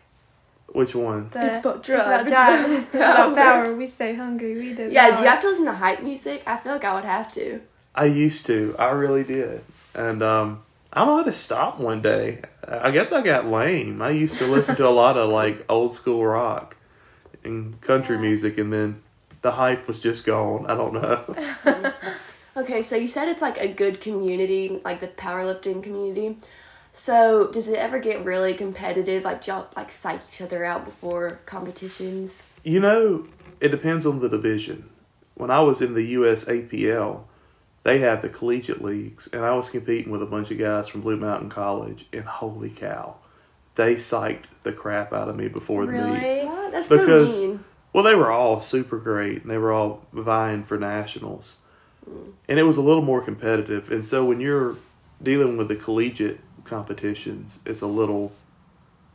Which 0.68 0.96
one? 0.96 1.30
The, 1.34 1.48
It's 1.52 1.60
about 1.60 1.78
It's 1.80 1.90
about 1.90 2.22
it's 2.22 2.30
about 2.32 2.70
It's 2.72 2.96
about 2.96 3.36
power. 3.36 3.66
power. 3.66 3.76
We 3.76 3.86
stay 3.88 4.16
hungry. 4.16 4.54
We 4.56 4.74
do. 4.74 4.88
Yeah. 4.90 5.14
Do 5.16 5.22
you 5.24 5.28
have 5.28 5.42
to 5.42 5.50
listen 5.50 5.66
to 5.66 5.74
hype 5.74 6.02
music? 6.02 6.44
I 6.48 6.58
feel 6.58 6.72
like 6.72 6.86
I 6.86 6.94
would 6.94 7.04
have 7.04 7.34
to. 7.34 7.60
I 7.94 8.06
used 8.06 8.46
to. 8.46 8.74
I 8.80 8.92
really 8.92 9.26
did. 9.26 9.64
And 9.94 10.24
um, 10.24 10.62
I 10.94 11.04
might 11.04 11.26
to 11.26 11.34
stop 11.34 11.78
one 11.80 12.02
day. 12.02 12.42
I 12.66 12.92
guess 12.92 13.12
I 13.12 13.22
got 13.22 13.48
lame. 13.48 14.02
I 14.02 14.12
used 14.12 14.36
to 14.38 14.46
listen 14.48 14.78
to 14.78 14.88
a 14.88 14.90
lot 15.04 15.18
of 15.18 15.30
like 15.30 15.66
old 15.68 15.94
school 15.96 16.26
rock 16.26 16.78
and 17.44 17.82
country 17.82 18.16
Yeah. 18.16 18.22
music, 18.22 18.58
and 18.58 18.72
then 18.72 19.02
the 19.42 19.52
hype 19.52 19.90
was 19.90 20.00
just 20.00 20.24
gone. 20.26 20.66
I 20.68 20.76
don't 20.76 20.94
know. 20.94 21.36
Okay, 22.56 22.82
so 22.82 22.96
you 22.96 23.08
said 23.08 23.30
it's 23.30 23.42
like 23.42 23.58
a 23.58 23.68
good 23.68 24.02
community, 24.02 24.82
like 24.84 25.00
the 25.00 25.08
powerlifting 25.08 25.82
community. 25.82 26.38
So 26.94 27.48
does 27.48 27.70
it 27.70 27.78
ever 27.80 28.00
get 28.00 28.26
really 28.26 28.54
competitive? 28.54 29.24
Like 29.24 29.48
y'all 29.48 29.68
like 29.76 29.92
psych 29.92 30.22
each 30.30 30.42
other 30.42 30.66
out 30.66 30.84
before 30.84 31.40
competitions? 31.46 32.44
You 32.64 32.82
know, 32.82 33.28
it 33.62 33.70
depends 33.70 34.06
on 34.06 34.20
the 34.20 34.28
division. 34.28 34.90
When 35.36 35.50
I 35.50 35.62
was 35.62 35.82
in 35.82 35.94
the 35.94 36.16
USAPL, 36.16 37.22
they 37.84 38.00
have 38.00 38.22
the 38.22 38.30
collegiate 38.30 38.84
leagues, 38.84 39.28
and 39.32 39.44
I 39.44 39.54
was 39.56 39.70
competing 39.70 40.12
with 40.12 40.22
a 40.22 40.28
bunch 40.28 40.52
of 40.52 40.60
guys 40.60 40.88
from 40.88 41.02
Blue 41.02 41.18
Mountain 41.18 41.50
College, 41.50 42.06
and 42.14 42.26
holy 42.26 42.70
cow, 42.70 43.16
they 43.76 43.96
psyched 43.96 44.46
the 44.64 44.74
crap 44.74 45.14
out 45.14 45.30
of 45.30 45.36
me 45.36 45.48
before 45.48 45.86
the 45.86 45.94
meet. 45.94 46.46
What? 46.46 46.72
That's 46.72 46.90
Because- 46.90 47.34
so 47.34 47.42
mean. 47.42 47.64
Well, 47.94 48.04
they 48.04 48.16
were 48.16 48.32
all 48.32 48.62
super 48.62 48.98
great, 48.98 49.42
and 49.42 49.52
they 49.52 49.58
were 49.58 49.72
all 49.72 50.06
vying 50.14 50.64
for 50.64 50.78
nationals, 50.78 51.58
and 52.06 52.60
it 52.60 52.64
was 52.64 52.78
a 52.78 52.82
little 52.82 53.04
more 53.04 53.22
competitive. 53.22 53.92
And 53.92 54.04
so 54.04 54.26
when 54.26 54.40
you're 54.40 54.76
dealing 55.22 55.58
with 55.58 55.68
the 55.68 55.76
collegiate 55.76 56.40
competitions, 56.64 57.60
it's 57.66 57.82
a 57.82 57.88
little, 57.88 58.32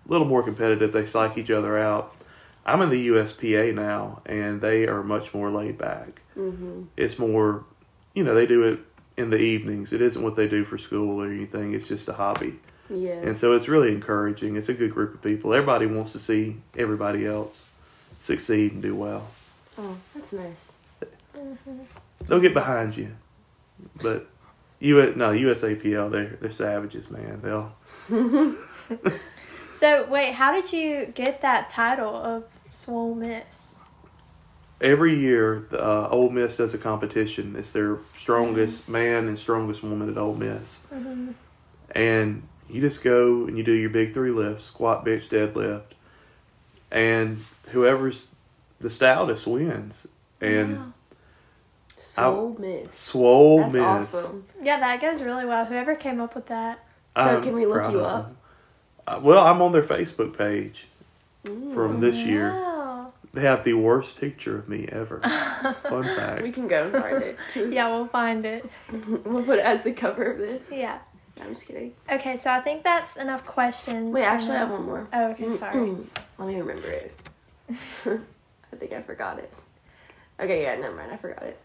little 0.07 0.26
more 0.26 0.43
competitive. 0.43 0.93
They 0.93 1.07
psych 1.07 1.37
each 1.37 1.50
other 1.50 1.78
out. 1.78 2.14
I'm 2.64 2.83
in 2.83 2.90
the 2.90 3.09
USPA 3.09 3.75
now, 3.75 4.23
and 4.26 4.61
they 4.61 4.87
are 4.87 5.02
much 5.02 5.33
more 5.35 5.50
laid 5.50 5.78
back. 5.78 6.21
hmm 6.35 6.85
It's 6.97 7.19
more, 7.19 7.64
you 8.14 8.25
know, 8.25 8.35
they 8.35 8.47
do 8.47 8.62
it 8.64 8.81
in 9.16 9.31
the 9.31 9.38
evenings. 9.38 9.93
It 9.93 10.02
isn't 10.02 10.23
what 10.23 10.37
they 10.37 10.49
do 10.49 10.64
for 10.64 10.76
school 10.78 11.23
or 11.23 11.31
anything. 11.31 11.75
It's 11.75 11.88
just 11.88 12.09
a 12.09 12.12
hobby. 12.14 12.59
Yeah. 12.88 13.14
And 13.14 13.37
so 13.37 13.52
it's 13.52 13.69
really 13.69 13.93
encouraging. 13.93 14.57
It's 14.57 14.69
a 14.69 14.75
good 14.75 14.93
group 14.93 15.14
of 15.14 15.23
people. 15.23 15.52
Everybody 15.55 15.87
wants 15.87 16.12
to 16.12 16.19
see 16.19 16.57
everybody 16.76 17.26
else 17.26 17.64
succeed 18.19 18.73
and 18.73 18.83
do 18.83 18.95
well. 18.95 19.28
Oh, 19.78 19.97
that's 20.14 20.33
nice. 20.33 20.73
They'll 22.28 22.40
get 22.40 22.54
behind 22.54 22.97
you, 22.97 23.16
but 24.02 24.26
you 24.80 24.97
no 25.16 25.30
USAPL 25.30 26.11
they're 26.11 26.37
they're 26.40 26.50
savages, 26.50 27.11
man. 27.11 27.40
They'll 27.42 27.73
So 29.73 30.06
wait, 30.09 30.33
how 30.33 30.52
did 30.52 30.73
you 30.73 31.06
get 31.14 31.42
that 31.42 31.68
title 31.68 32.14
of 32.14 32.45
Swole 32.71 33.14
Miss? 33.14 33.62
every 34.78 35.18
year 35.18 35.66
the 35.71 35.83
uh, 35.83 36.09
Ole 36.11 36.28
Miss 36.28 36.59
does 36.59 36.75
a 36.75 36.78
competition. 36.78 37.56
It's 37.56 37.73
their 37.73 37.99
strongest 38.18 38.88
man 38.90 39.26
and 39.26 39.38
strongest 39.38 39.83
woman 39.83 40.11
at 40.11 40.18
Ole 40.18 40.35
Miss, 40.35 40.80
Mm-hmm. 40.92 41.30
and 41.92 42.42
you 42.68 42.80
just 42.80 43.02
go 43.04 43.45
and 43.47 43.56
you 43.56 43.64
do 43.64 43.73
your 43.73 43.90
big 43.90 44.12
three 44.12 44.30
lifts: 44.30 44.64
squat, 44.64 45.04
bench, 45.04 45.28
deadlift, 45.28 45.92
and 46.90 47.38
whoever's 47.71 48.28
the 48.80 48.90
stoutest 48.90 49.47
wins. 49.47 50.06
And 50.40 50.76
Wow. 50.78 50.92
Swole 52.16 52.56
miss. 52.58 52.94
swole 52.94 53.58
That's 53.61 53.75
miss. 53.75 53.82
awesome. 54.14 54.46
Yeah, 54.62 54.80
that 54.80 55.00
goes 55.00 55.23
really 55.23 55.44
well. 55.44 55.64
Whoever 55.64 55.94
came 55.94 56.20
up 56.20 56.35
with 56.35 56.46
that. 56.46 56.78
So 57.16 57.23
I'm 57.23 57.42
can 57.42 57.54
we 57.54 57.66
look 57.66 57.76
proud 57.78 57.92
you 57.92 58.00
of 58.00 58.06
up? 58.06 58.26
them. 58.26 58.37
Uh, 59.06 59.20
well, 59.23 59.46
I'm 59.46 59.62
on 59.62 59.73
their 59.73 59.82
Facebook 59.82 60.37
page 60.37 60.87
from 61.44 62.00
this 62.00 62.16
year. 62.16 62.50
Wow. 62.52 63.12
They 63.32 63.42
have 63.42 63.64
the 63.64 63.75
worst 63.75 64.18
picture 64.18 64.58
of 64.58 64.68
me 64.68 64.88
ever. 64.90 65.20
Fun 65.82 66.04
fact. 66.04 66.42
We 66.42 66.49
fact. 66.50 66.54
can 66.54 66.68
go 66.68 66.85
and 66.85 66.92
find 66.92 67.23
it. 67.23 67.38
Yeah, 67.73 67.88
we'll 67.88 68.06
find 68.06 68.44
it. 68.46 68.68
we'll 69.25 69.44
put 69.44 69.58
it 69.58 69.64
as 69.64 69.85
the 69.85 69.92
cover 69.92 70.25
of 70.32 70.38
this. 70.38 70.64
Yeah. 70.73 70.99
I'm 71.40 71.50
just 71.52 71.66
kidding. 71.66 71.92
Okay, 72.11 72.38
so 72.38 72.50
I 72.50 72.62
think 72.62 72.82
that's 72.82 73.16
enough 73.18 73.44
questions. 73.44 74.12
Wait, 74.14 74.23
for 74.23 74.26
actually, 74.26 74.52
I 74.52 74.54
now. 74.54 74.61
have 74.61 74.70
one 74.70 74.85
more. 74.87 75.08
Oh, 75.12 75.25
okay, 75.32 75.52
sorry. 75.52 75.96
Let 76.38 76.49
me 76.49 76.58
remember 76.58 76.88
it. 76.88 77.14
I 78.06 78.76
think 78.76 78.92
I 78.92 79.02
forgot 79.02 79.38
it. 79.38 79.52
Okay, 80.40 80.62
yeah, 80.62 80.76
never 80.76 80.96
mind. 80.96 81.12
I 81.12 81.16
forgot 81.18 81.42
it. 81.42 81.58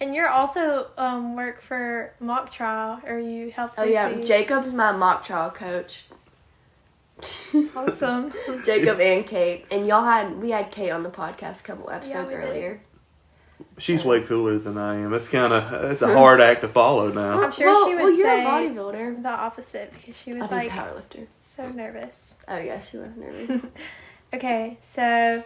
And 0.00 0.14
you're 0.14 0.28
also 0.28 0.88
um 0.98 1.36
work 1.36 1.62
for 1.62 2.12
mock 2.20 2.52
trial, 2.52 3.00
or 3.06 3.18
you 3.18 3.50
help. 3.50 3.72
Oh 3.78 3.84
yeah, 3.84 4.08
Lucy. 4.08 4.24
Jacob's 4.24 4.72
my 4.72 4.92
mock 4.92 5.24
trial 5.24 5.50
coach. 5.50 6.04
Awesome. 7.76 8.32
Jacob 8.66 9.00
and 9.00 9.24
Kate, 9.24 9.66
and 9.70 9.86
y'all 9.86 10.04
had 10.04 10.36
we 10.42 10.50
had 10.50 10.70
Kate 10.72 10.90
on 10.90 11.04
the 11.04 11.10
podcast 11.10 11.60
a 11.60 11.64
couple 11.64 11.88
episodes 11.90 12.30
we 12.32 12.36
did. 12.36 12.44
earlier. 12.44 12.80
She's 13.78 14.04
way 14.04 14.20
cooler 14.22 14.58
than 14.58 14.76
I 14.76 14.96
am. 14.96 15.14
It's 15.14 15.28
kind 15.28 15.52
of 15.52 15.90
it's 15.92 16.02
a 16.02 16.12
hard 16.12 16.40
act 16.40 16.62
to 16.62 16.68
follow 16.68 17.12
now. 17.12 17.40
I'm 17.42 17.52
sure 17.52 17.68
well, 17.68 17.86
she 17.86 17.94
would 17.94 18.02
well, 18.02 18.12
you're 18.12 18.26
say 18.26 18.42
a 18.42 18.46
bodybuilder. 18.46 19.22
the 19.22 19.28
opposite 19.28 19.92
because 19.92 20.16
she 20.16 20.32
was 20.32 20.50
I'm 20.50 20.58
like 20.58 20.72
a 20.72 20.74
powerlifter. 20.74 21.26
so 21.44 21.68
nervous. 21.68 22.34
Oh 22.48 22.58
yeah, 22.58 22.80
she 22.80 22.96
was 22.98 23.16
nervous. 23.16 23.62
Okay, 24.34 24.78
so 24.80 25.44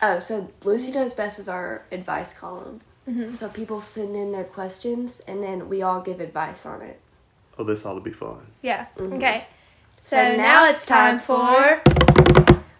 oh, 0.00 0.18
so 0.18 0.50
Lucy 0.64 0.92
knows 0.92 1.12
best 1.12 1.38
is 1.38 1.46
our 1.46 1.84
advice 1.92 2.32
column. 2.32 2.80
Mhm. 3.08 3.34
So 3.36 3.48
people 3.48 3.80
send 3.80 4.14
in 4.14 4.32
their 4.32 4.44
questions, 4.44 5.20
and 5.26 5.42
then 5.42 5.68
we 5.68 5.82
all 5.82 6.00
give 6.00 6.20
advice 6.20 6.64
on 6.66 6.82
it. 6.82 7.00
Oh, 7.58 7.64
this 7.64 7.84
ought 7.84 7.94
to 7.94 8.00
be 8.00 8.12
fun. 8.12 8.46
yeah, 8.62 8.86
Mhm. 8.96 9.14
okay. 9.16 9.46
So, 9.98 10.16
So 10.16 10.36
now, 10.36 10.44
now 10.44 10.70
it's 10.70 10.86
time 10.86 11.18
for 11.18 11.80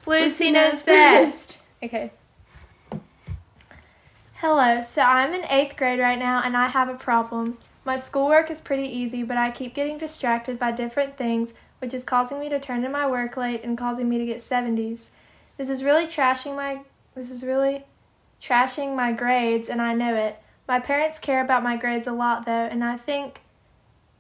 Lucy 0.07 0.51
knows 0.51 0.83
best. 0.83 1.59
Okay. 1.83 2.13
Hello. 4.35 4.83
So 4.83 5.03
I'm 5.03 5.35
in 5.35 5.45
eighth 5.47 5.77
grade 5.77 5.99
right 5.99 6.19
now, 6.19 6.43
and 6.45 6.57
I 6.57 6.69
have 6.69 6.89
a 6.89 6.95
problem. 6.95 7.59
My 7.85 7.97
schoolwork 7.97 8.51
is 8.51 8.61
pretty 8.61 8.85
easy, 8.87 9.25
but 9.25 9.37
I 9.37 9.51
keep 9.51 9.75
getting 9.75 9.99
distracted 9.99 10.59
by 10.61 10.71
different 10.71 11.17
things, 11.17 11.55
which 11.81 11.93
is 11.93 12.05
causing 12.05 12.39
me 12.39 12.49
to 12.49 12.61
turn 12.61 12.85
in 12.85 12.93
my 12.93 13.09
work 13.09 13.37
late 13.37 13.65
and 13.65 13.77
causing 13.77 14.09
me 14.09 14.19
to 14.19 14.27
get 14.27 14.41
70s. 14.41 15.11
This 15.57 15.69
is 15.69 15.83
really 15.83 16.07
trashing 16.07 16.55
my 16.57 16.81
this 17.17 17.31
is 17.31 17.43
really 17.45 17.85
trashing 18.43 18.97
my 18.97 19.13
grades, 19.13 19.69
and 19.69 19.81
I 19.81 19.95
know 19.95 20.15
it. 20.17 20.39
My 20.67 20.81
parents 20.81 21.19
care 21.19 21.43
about 21.43 21.63
my 21.63 21.77
grades 21.77 22.07
a 22.07 22.13
lot 22.13 22.45
though, 22.45 22.53
and 22.53 22.83
I 22.83 22.97
think 22.97 23.41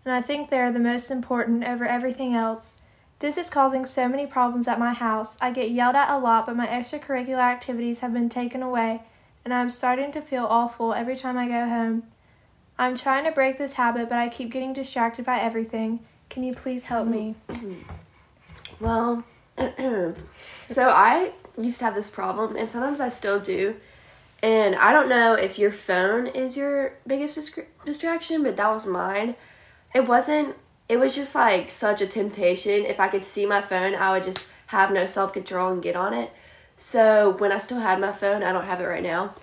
and 0.05 0.15
I 0.15 0.21
think 0.21 0.51
they 0.51 0.59
are 0.59 0.73
the 0.73 0.81
most 0.81 1.11
important 1.11 1.65
over 1.65 1.87
everything 1.87 2.35
else. 2.35 2.77
This 3.21 3.37
is 3.37 3.49
causing 3.49 3.85
so 3.85 4.09
many 4.09 4.27
problems 4.27 4.67
at 4.67 4.81
my 4.81 4.93
house. 4.93 5.39
I 5.41 5.53
get 5.53 5.71
yelled 5.71 5.95
at 5.95 6.11
a 6.11 6.19
lot, 6.19 6.47
but 6.47 6.57
my 6.57 6.67
extracurricular 6.67 7.39
activities 7.39 8.01
have 8.01 8.13
been 8.13 8.29
taken 8.29 8.63
away, 8.63 9.03
and 9.45 9.55
I'm 9.55 9.71
starting 9.71 10.11
to 10.13 10.21
feel 10.21 10.45
awful 10.45 10.93
every 10.93 11.17
time 11.17 11.39
I 11.39 11.47
go 11.47 11.69
home. 11.69 12.03
I'm 12.79 12.97
trying 12.97 13.25
to 13.25 13.31
break 13.31 13.59
this 13.59 13.75
habit, 13.75 14.09
but 14.09 14.19
I 14.19 14.29
keep 14.29 14.51
getting 14.51 14.73
distracted 14.73 15.25
by 15.25 15.39
everything. 15.39 16.01
Can 16.31 16.43
you 16.43 16.53
please 16.53 16.85
help 16.85 17.07
me? 17.07 17.37
Well, 18.81 19.23
so 19.57 20.89
I 20.89 21.31
used 21.57 21.79
to 21.79 21.85
have 21.85 21.95
this 21.95 22.11
problem, 22.11 22.57
and 22.57 22.69
sometimes 22.69 23.01
I 23.01 23.09
still 23.09 23.39
do. 23.39 23.77
And 24.43 24.75
I 24.75 24.93
don't 24.93 25.09
know 25.09 25.35
if 25.35 25.59
your 25.59 25.71
phone 25.71 26.27
is 26.27 26.57
your 26.57 26.95
biggest 27.07 27.59
distraction, 27.85 28.43
but 28.43 28.57
that 28.57 28.71
was 28.71 28.87
mine. 28.87 29.37
It 29.95 30.09
wasn't, 30.09 30.57
it 30.89 30.99
was 30.99 31.15
just 31.15 31.35
like 31.35 31.71
such 31.71 32.01
a 32.01 32.07
temptation. 32.07 32.85
If 32.85 32.99
I 32.99 33.09
could 33.09 33.25
see 33.25 33.47
my 33.47 33.63
phone, 33.63 33.95
I 33.95 34.11
would 34.11 34.25
just 34.25 34.51
have 34.67 34.91
no 34.91 35.07
self 35.07 35.33
control 35.33 35.73
and 35.73 35.83
get 35.83 35.95
on 35.95 36.13
it. 36.13 36.33
So 36.77 37.37
when 37.39 37.53
I 37.53 37.59
still 37.59 37.79
had 37.79 38.01
my 38.01 38.11
phone, 38.11 38.43
I 38.43 38.53
don't 38.53 38.65
have 38.65 38.81
it 38.81 38.87
right 38.87 39.03
now, 39.03 39.35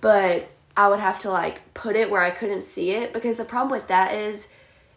but 0.00 0.48
I 0.76 0.88
would 0.88 1.00
have 1.00 1.20
to 1.20 1.30
like 1.30 1.74
put 1.74 1.96
it 1.96 2.10
where 2.10 2.22
I 2.22 2.30
couldn't 2.30 2.62
see 2.62 2.92
it 2.92 3.12
because 3.12 3.38
the 3.38 3.44
problem 3.44 3.72
with 3.72 3.88
that 3.88 4.14
is 4.14 4.48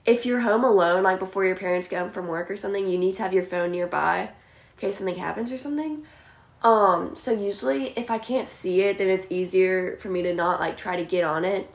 if 0.05 0.25
you're 0.25 0.41
home 0.41 0.63
alone, 0.63 1.03
like 1.03 1.19
before 1.19 1.45
your 1.45 1.55
parents 1.55 1.87
get 1.87 2.01
home 2.01 2.11
from 2.11 2.27
work 2.27 2.51
or 2.51 2.57
something, 2.57 2.87
you 2.87 2.97
need 2.97 3.15
to 3.15 3.23
have 3.23 3.33
your 3.33 3.43
phone 3.43 3.71
nearby 3.71 4.19
in 4.21 4.29
case 4.79 4.97
something 4.97 5.15
happens 5.15 5.51
or 5.51 5.57
something. 5.57 6.05
Um, 6.63 7.15
so 7.15 7.31
usually 7.31 7.89
if 7.97 8.09
I 8.09 8.17
can't 8.17 8.47
see 8.47 8.81
it, 8.81 8.97
then 8.97 9.09
it's 9.09 9.27
easier 9.29 9.97
for 9.97 10.09
me 10.09 10.21
to 10.23 10.33
not 10.33 10.59
like 10.59 10.77
try 10.77 10.95
to 10.95 11.03
get 11.03 11.23
on 11.23 11.45
it. 11.45 11.69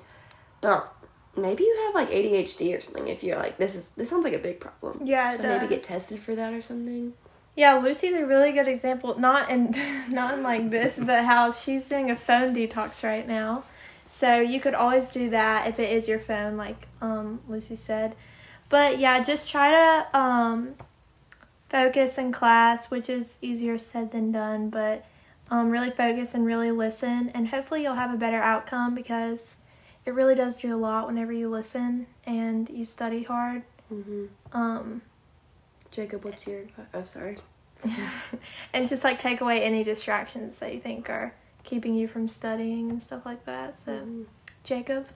But 0.60 0.92
maybe 1.36 1.64
you 1.64 1.82
have 1.86 1.94
like 1.94 2.10
ADHD 2.10 2.76
or 2.76 2.80
something 2.80 3.08
if 3.08 3.22
you're 3.24 3.38
like 3.38 3.56
this 3.56 3.74
is 3.74 3.88
this 3.90 4.10
sounds 4.10 4.24
like 4.24 4.34
a 4.34 4.38
big 4.38 4.60
problem. 4.60 5.06
Yeah, 5.06 5.30
So 5.32 5.44
maybe 5.44 5.66
get 5.66 5.82
tested 5.82 6.20
for 6.20 6.34
that 6.34 6.52
or 6.52 6.62
something. 6.62 7.14
Yeah, 7.54 7.74
Lucy's 7.74 8.14
a 8.14 8.26
really 8.26 8.52
good 8.52 8.68
example. 8.68 9.18
Not 9.18 9.50
in 9.50 9.74
not 10.10 10.34
in 10.34 10.42
like 10.42 10.70
this, 10.70 10.98
but 10.98 11.24
how 11.24 11.52
she's 11.52 11.88
doing 11.88 12.10
a 12.10 12.16
phone 12.16 12.54
detox 12.54 13.02
right 13.02 13.26
now. 13.26 13.64
So 14.08 14.40
you 14.40 14.60
could 14.60 14.74
always 14.74 15.10
do 15.10 15.30
that 15.30 15.68
if 15.68 15.78
it 15.78 15.90
is 15.90 16.06
your 16.06 16.18
phone, 16.18 16.56
like 16.58 16.86
um, 17.00 17.40
Lucy 17.48 17.76
said. 17.76 18.14
But 18.68 18.98
yeah, 18.98 19.22
just 19.24 19.48
try 19.48 19.70
to 19.70 20.18
um, 20.18 20.74
focus 21.72 22.18
in 22.18 22.30
class, 22.30 22.90
which 22.90 23.08
is 23.10 23.38
easier 23.42 23.78
said 23.78 24.12
than 24.12 24.30
done. 24.30 24.70
But 24.70 25.04
um, 25.50 25.70
really 25.70 25.90
focus 25.90 26.34
and 26.34 26.46
really 26.46 26.70
listen, 26.70 27.30
and 27.34 27.48
hopefully 27.48 27.82
you'll 27.82 27.94
have 27.94 28.14
a 28.14 28.16
better 28.16 28.40
outcome 28.40 28.94
because 28.94 29.56
it 30.06 30.12
really 30.14 30.34
does 30.34 30.60
do 30.60 30.74
a 30.74 30.78
lot 30.78 31.06
whenever 31.06 31.32
you 31.32 31.48
listen 31.50 32.06
and 32.24 32.68
you 32.70 32.84
study 32.84 33.22
hard. 33.24 33.62
hmm 33.88 34.26
Um, 34.52 35.02
Jacob, 35.90 36.24
what's 36.24 36.46
your? 36.46 36.62
Oh, 36.94 37.02
sorry. 37.02 37.38
and 38.72 38.88
just 38.88 39.02
like 39.04 39.18
take 39.18 39.40
away 39.40 39.62
any 39.62 39.82
distractions 39.82 40.58
that 40.60 40.72
you 40.72 40.80
think 40.80 41.10
are 41.10 41.34
keeping 41.64 41.94
you 41.94 42.06
from 42.08 42.28
studying 42.28 42.90
and 42.90 43.02
stuff 43.02 43.26
like 43.26 43.44
that. 43.44 43.78
So, 43.78 43.92
Mm. 43.92 44.24
Jacob, 44.64 45.06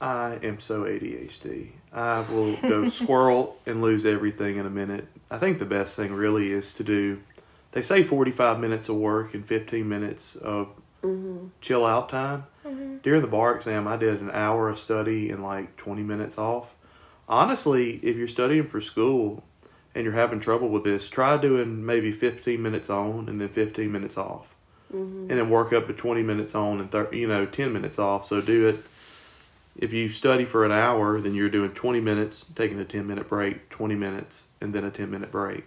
I 0.00 0.38
am 0.42 0.60
so 0.60 0.82
ADHD. 0.84 1.70
I 1.92 2.20
will 2.20 2.56
go 2.56 2.88
squirrel 2.90 3.56
and 3.66 3.82
lose 3.82 4.06
everything 4.06 4.56
in 4.56 4.66
a 4.66 4.70
minute. 4.70 5.08
I 5.30 5.38
think 5.38 5.58
the 5.58 5.66
best 5.66 5.96
thing 5.96 6.12
really 6.12 6.52
is 6.52 6.74
to 6.74 6.84
do. 6.84 7.20
They 7.72 7.82
say 7.82 8.02
forty-five 8.04 8.60
minutes 8.60 8.88
of 8.88 8.96
work 8.96 9.34
and 9.34 9.44
fifteen 9.44 9.88
minutes 9.88 10.36
of 10.36 10.68
Mm-hmm. 11.00 11.46
chill 11.60 11.86
out 11.86 12.08
time. 12.08 12.42
During 13.04 13.22
the 13.22 13.28
bar 13.28 13.54
exam, 13.54 13.86
I 13.86 13.96
did 13.96 14.20
an 14.20 14.32
hour 14.32 14.68
of 14.68 14.80
study 14.80 15.30
and 15.30 15.44
like 15.44 15.76
20 15.76 16.02
minutes 16.02 16.36
off. 16.38 16.74
Honestly, 17.28 18.00
if 18.02 18.16
you're 18.16 18.26
studying 18.26 18.66
for 18.66 18.80
school 18.80 19.44
and 19.94 20.02
you're 20.02 20.12
having 20.14 20.40
trouble 20.40 20.68
with 20.70 20.82
this, 20.82 21.08
try 21.08 21.36
doing 21.36 21.86
maybe 21.86 22.10
15 22.10 22.60
minutes 22.60 22.90
on 22.90 23.28
and 23.28 23.40
then 23.40 23.48
15 23.48 23.92
minutes 23.92 24.18
off. 24.18 24.56
Mm-hmm. 24.92 25.30
And 25.30 25.38
then 25.38 25.48
work 25.50 25.72
up 25.72 25.86
to 25.86 25.92
20 25.92 26.22
minutes 26.24 26.56
on 26.56 26.80
and, 26.80 26.90
thir- 26.90 27.14
you 27.14 27.28
know, 27.28 27.46
10 27.46 27.72
minutes 27.72 28.00
off. 28.00 28.26
So 28.26 28.40
do 28.40 28.66
it. 28.66 28.84
If 29.78 29.92
you 29.92 30.12
study 30.12 30.44
for 30.44 30.64
an 30.64 30.72
hour, 30.72 31.20
then 31.20 31.34
you're 31.34 31.48
doing 31.48 31.70
20 31.70 32.00
minutes, 32.00 32.46
taking 32.56 32.80
a 32.80 32.84
10 32.84 33.06
minute 33.06 33.28
break, 33.28 33.68
20 33.70 33.94
minutes, 33.94 34.44
and 34.60 34.74
then 34.74 34.84
a 34.84 34.90
10 34.90 35.08
minute 35.10 35.30
break. 35.30 35.64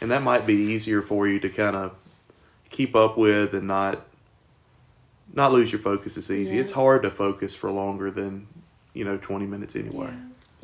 And 0.00 0.10
that 0.10 0.22
might 0.22 0.46
be 0.46 0.54
easier 0.54 1.02
for 1.02 1.28
you 1.28 1.38
to 1.40 1.50
kind 1.50 1.76
of 1.76 1.94
keep 2.70 2.96
up 2.96 3.18
with 3.18 3.54
and 3.54 3.66
not 3.66 4.06
not 5.34 5.52
lose 5.52 5.70
your 5.70 5.80
focus 5.80 6.16
as 6.16 6.30
easy. 6.30 6.54
Yeah. 6.54 6.62
It's 6.62 6.72
hard 6.72 7.02
to 7.02 7.10
focus 7.10 7.54
for 7.54 7.70
longer 7.70 8.10
than, 8.10 8.46
you 8.94 9.04
know, 9.04 9.18
20 9.18 9.46
minutes 9.46 9.76
anyway. 9.76 10.14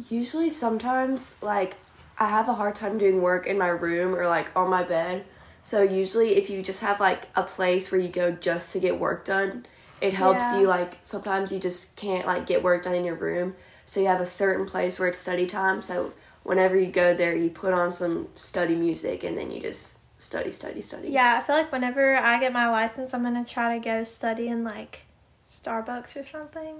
Usually, 0.08 0.48
sometimes, 0.48 1.36
like, 1.42 1.76
I 2.18 2.28
have 2.28 2.48
a 2.48 2.54
hard 2.54 2.74
time 2.74 2.96
doing 2.96 3.20
work 3.20 3.46
in 3.46 3.58
my 3.58 3.68
room 3.68 4.14
or, 4.14 4.26
like, 4.26 4.54
on 4.56 4.70
my 4.70 4.82
bed. 4.82 5.26
So, 5.62 5.82
usually, 5.82 6.36
if 6.36 6.48
you 6.48 6.62
just 6.62 6.80
have, 6.80 6.98
like, 6.98 7.28
a 7.36 7.42
place 7.42 7.92
where 7.92 8.00
you 8.00 8.08
go 8.08 8.30
just 8.30 8.72
to 8.72 8.80
get 8.80 8.98
work 8.98 9.24
done, 9.24 9.66
it 10.04 10.14
helps 10.14 10.40
Yeah. 10.40 10.60
you, 10.60 10.66
like, 10.66 10.98
sometimes 11.02 11.52
you 11.52 11.58
just 11.58 11.96
can't, 11.96 12.26
like, 12.26 12.46
get 12.46 12.62
work 12.62 12.84
done 12.84 12.94
in 12.94 13.04
your 13.04 13.14
room. 13.14 13.56
So, 13.86 14.00
you 14.00 14.06
have 14.06 14.20
a 14.20 14.26
certain 14.26 14.66
place 14.66 14.98
where 14.98 15.08
it's 15.08 15.18
study 15.18 15.46
time. 15.46 15.82
So, 15.82 16.12
whenever 16.42 16.76
you 16.76 16.86
go 16.86 17.14
there, 17.14 17.34
you 17.34 17.50
put 17.50 17.72
on 17.72 17.90
some 17.90 18.28
study 18.34 18.74
music 18.74 19.24
and 19.24 19.36
then 19.36 19.50
you 19.50 19.60
just 19.60 19.98
study, 20.18 20.52
study, 20.52 20.80
study. 20.80 21.08
Yeah, 21.10 21.38
I 21.38 21.42
feel 21.42 21.56
like 21.56 21.72
whenever 21.72 22.16
I 22.16 22.38
get 22.38 22.52
my 22.52 22.68
license, 22.70 23.12
I'm 23.12 23.22
gonna 23.22 23.44
try 23.44 23.76
to 23.78 23.84
go 23.84 24.04
study 24.04 24.48
in 24.48 24.64
like 24.64 25.02
Starbucks 25.48 26.16
or 26.16 26.24
something. 26.24 26.76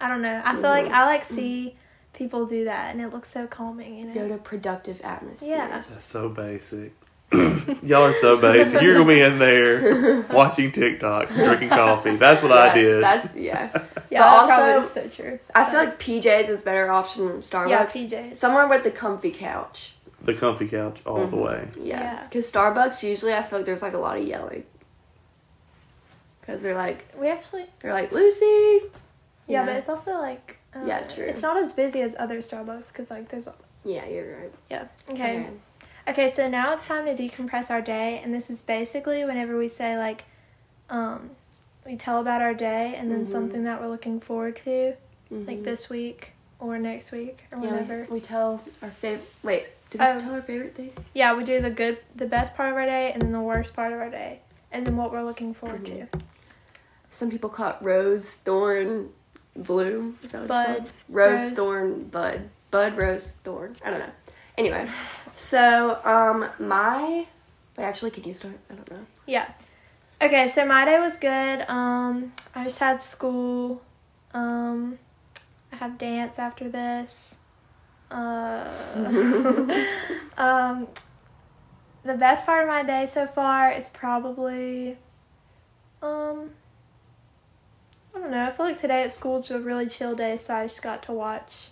I 0.00 0.08
don't 0.08 0.22
know. 0.22 0.42
I 0.44 0.52
feel 0.52 0.62
like 0.62 0.86
mm-hmm. 0.86 0.94
I 0.94 1.04
like 1.04 1.24
mm-hmm. 1.24 1.34
see 1.36 1.76
people 2.12 2.46
do 2.46 2.64
that, 2.64 2.92
and 2.92 3.00
it 3.00 3.12
looks 3.12 3.30
so 3.30 3.46
calming. 3.46 3.98
You 3.98 4.14
Go 4.14 4.26
know. 4.26 4.36
to 4.36 4.38
productive 4.38 5.00
atmospheres. 5.02 5.48
Yeah. 5.48 5.68
That's 5.68 6.04
so 6.04 6.28
basic. 6.28 6.92
Y'all 7.82 8.02
are 8.02 8.14
so 8.14 8.36
basic. 8.36 8.82
You're 8.82 8.94
gonna 8.94 9.06
be 9.06 9.20
in 9.20 9.38
there 9.38 10.22
watching 10.30 10.70
TikToks 10.72 11.30
and 11.36 11.46
drinking 11.46 11.70
coffee. 11.70 12.16
That's 12.16 12.42
what 12.42 12.52
I 12.52 12.74
did. 12.74 13.02
That's, 13.02 13.34
yeah. 13.34 13.70
Yeah, 14.10 14.20
But 14.20 14.46
that 14.48 14.60
also- 14.78 14.86
is 14.86 14.92
so 14.92 15.08
true. 15.08 15.38
I 15.54 15.64
feel 15.64 15.80
like 15.80 15.98
PJs 15.98 16.50
is 16.50 16.60
a 16.60 16.64
better 16.66 16.90
option 16.92 17.26
than 17.28 17.38
Starbucks. 17.38 17.70
Yeah, 17.70 17.86
PJs. 17.86 18.36
Somewhere 18.36 18.68
with 18.68 18.84
the 18.84 18.90
comfy 18.90 19.30
couch. 19.30 19.94
the 20.22 20.34
comfy 20.34 20.68
couch 20.68 21.00
all 21.06 21.26
the 21.26 21.36
way. 21.36 21.66
Yeah. 21.80 22.00
Yeah. 22.00 22.22
Because 22.24 22.52
Starbucks 22.52 23.02
usually 23.02 23.32
I 23.32 23.42
feel 23.42 23.60
like 23.60 23.66
there's 23.66 23.80
like 23.80 23.94
a 23.94 23.98
lot 23.98 24.18
of 24.18 24.24
yelling. 24.26 24.64
Because 26.40 26.62
they're 26.62 26.74
like 26.74 27.06
we 27.18 27.28
actually. 27.28 27.64
they're 27.80 27.94
like 27.94 28.12
Lucy. 28.12 28.80
Yeah, 29.46 29.60
know? 29.64 29.66
but 29.72 29.76
it's 29.76 29.88
also 29.88 30.18
like. 30.18 30.58
Uh, 30.74 30.84
Yeah, 30.86 31.00
true. 31.04 31.24
It's 31.24 31.42
not 31.42 31.56
as 31.56 31.72
busy 31.72 32.02
as 32.02 32.14
other 32.18 32.38
Starbucks 32.38 32.88
because 32.88 33.10
like 33.10 33.28
there's. 33.30 33.48
Yeah, 33.84 34.06
you're 34.06 34.36
right. 34.40 34.52
Yeah. 34.70 34.84
Okay. 35.08 35.38
Okay, 35.40 35.46
so 36.34 36.48
now 36.48 36.72
it's 36.74 36.86
time 36.86 37.04
to 37.06 37.14
decompress 37.14 37.70
our 37.70 37.80
day, 37.80 38.20
and 38.22 38.34
this 38.34 38.50
is 38.50 38.62
basically 38.62 39.24
whenever 39.24 39.56
we 39.58 39.68
say 39.68 39.96
like, 39.98 40.24
um, 40.90 41.30
we 41.86 41.96
tell 41.96 42.20
about 42.20 42.42
our 42.42 42.54
day 42.54 42.94
and 42.96 43.10
then 43.10 43.24
Mhm. 43.24 43.28
something 43.28 43.64
that 43.64 43.80
we're 43.80 43.88
looking 43.88 44.20
forward 44.20 44.56
to, 44.56 44.94
Mhm. 45.32 45.46
like 45.48 45.62
this 45.64 45.88
week 45.90 46.32
or 46.60 46.78
next 46.78 47.10
week 47.12 47.44
or 47.50 47.58
Yeah, 47.58 47.70
whenever. 47.72 48.06
we, 48.08 48.14
we 48.16 48.20
tell 48.20 48.62
our 48.82 48.90
favorite. 48.90 49.28
Wait, 49.42 49.66
did 49.90 50.00
we 50.00 50.06
Oh. 50.06 50.18
tell 50.18 50.34
our 50.34 50.42
favorite 50.42 50.74
thing? 50.76 50.92
Yeah, 51.14 51.34
we 51.34 51.44
do 51.44 51.60
the 51.60 51.70
good, 51.70 51.98
the 52.14 52.26
best 52.26 52.54
part 52.56 52.70
of 52.70 52.76
our 52.76 52.84
day, 52.86 53.12
and 53.12 53.22
then 53.22 53.32
the 53.32 53.40
worst 53.40 53.74
part 53.74 53.92
of 53.92 53.98
our 54.00 54.10
day, 54.10 54.40
and 54.70 54.86
then 54.86 54.96
what 54.96 55.10
we're 55.12 55.24
looking 55.24 55.54
forward 55.54 55.84
Mhm. 55.84 56.10
to. 56.10 56.18
Some 57.10 57.30
people 57.30 57.50
call 57.50 57.70
it 57.70 57.76
rose, 57.80 58.30
thorn, 58.30 59.12
bloom. 59.56 60.18
Is 60.22 60.32
that 60.32 60.40
what 60.42 60.48
Bud, 60.48 60.68
it's 60.70 60.78
called? 60.80 60.90
Rose, 61.08 61.42
rose. 61.42 61.52
thorn, 61.52 62.04
bud. 62.04 62.50
Bud, 62.70 62.96
rose, 62.96 63.32
thorn. 63.44 63.76
I 63.84 63.90
don't 63.90 63.98
know. 64.00 64.12
Anyway, 64.56 64.88
so 65.42 65.98
um, 66.04 66.48
my. 66.58 67.26
Wait, 67.76 67.84
actually, 67.84 68.12
can 68.12 68.24
you 68.24 68.34
start? 68.34 68.58
I 68.70 68.74
don't 68.74 68.90
know. 68.90 69.06
Yeah. 69.26 69.48
Okay, 70.22 70.48
so 70.48 70.64
my 70.64 70.84
day 70.84 71.00
was 71.00 71.16
good. 71.16 71.68
Um, 71.68 72.32
I 72.54 72.64
just 72.64 72.78
had 72.78 73.00
school. 73.00 73.82
Um, 74.32 74.98
I 75.72 75.76
have 75.76 75.98
dance 75.98 76.38
after 76.38 76.68
this. 76.68 77.34
Uh, 78.10 78.68
um, 80.36 80.86
the 82.04 82.14
best 82.14 82.46
part 82.46 82.62
of 82.62 82.68
my 82.68 82.84
day 82.84 83.06
so 83.06 83.26
far 83.26 83.72
is 83.72 83.88
probably, 83.88 84.96
um, 86.02 86.50
I 88.14 88.18
don't 88.20 88.30
know. 88.30 88.46
I 88.46 88.52
feel 88.52 88.66
like 88.66 88.78
today 88.78 89.02
at 89.02 89.12
school's 89.12 89.50
a 89.50 89.58
really 89.58 89.88
chill 89.88 90.14
day, 90.14 90.36
so 90.36 90.54
I 90.54 90.66
just 90.66 90.82
got 90.82 91.02
to 91.04 91.12
watch 91.12 91.71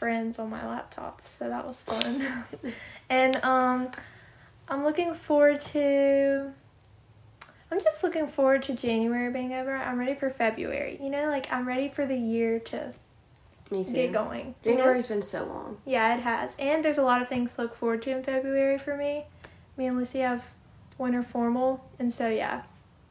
Friends 0.00 0.38
on 0.38 0.48
my 0.48 0.66
laptop, 0.66 1.20
so 1.26 1.50
that 1.50 1.66
was 1.66 1.82
fun. 1.82 2.26
and 3.10 3.36
um, 3.44 3.90
I'm 4.66 4.82
looking 4.82 5.14
forward 5.14 5.60
to. 5.60 6.52
I'm 7.70 7.80
just 7.82 8.02
looking 8.02 8.26
forward 8.26 8.62
to 8.62 8.72
January 8.72 9.30
being 9.30 9.52
over. 9.52 9.76
I'm 9.76 9.98
ready 9.98 10.14
for 10.14 10.30
February. 10.30 10.98
You 11.02 11.10
know, 11.10 11.28
like 11.28 11.52
I'm 11.52 11.68
ready 11.68 11.90
for 11.90 12.06
the 12.06 12.16
year 12.16 12.58
to 12.60 12.94
Me 13.70 13.84
too. 13.84 13.92
get 13.92 14.12
going. 14.14 14.54
you 14.64 14.70
know? 14.70 14.78
January's 14.78 15.06
been 15.06 15.20
so 15.20 15.44
long. 15.44 15.76
Yeah, 15.84 16.16
it 16.16 16.20
has. 16.22 16.56
And 16.58 16.82
there's 16.82 16.96
a 16.96 17.04
lot 17.04 17.20
of 17.20 17.28
things 17.28 17.54
to 17.56 17.62
look 17.62 17.76
forward 17.76 18.00
to 18.04 18.10
in 18.10 18.22
February 18.22 18.78
for 18.78 18.96
me. 18.96 19.24
Me 19.76 19.84
and 19.84 19.98
Lucy 19.98 20.20
have 20.20 20.46
winter 20.96 21.22
formal, 21.22 21.84
and 21.98 22.10
so 22.10 22.26
yeah, 22.26 22.62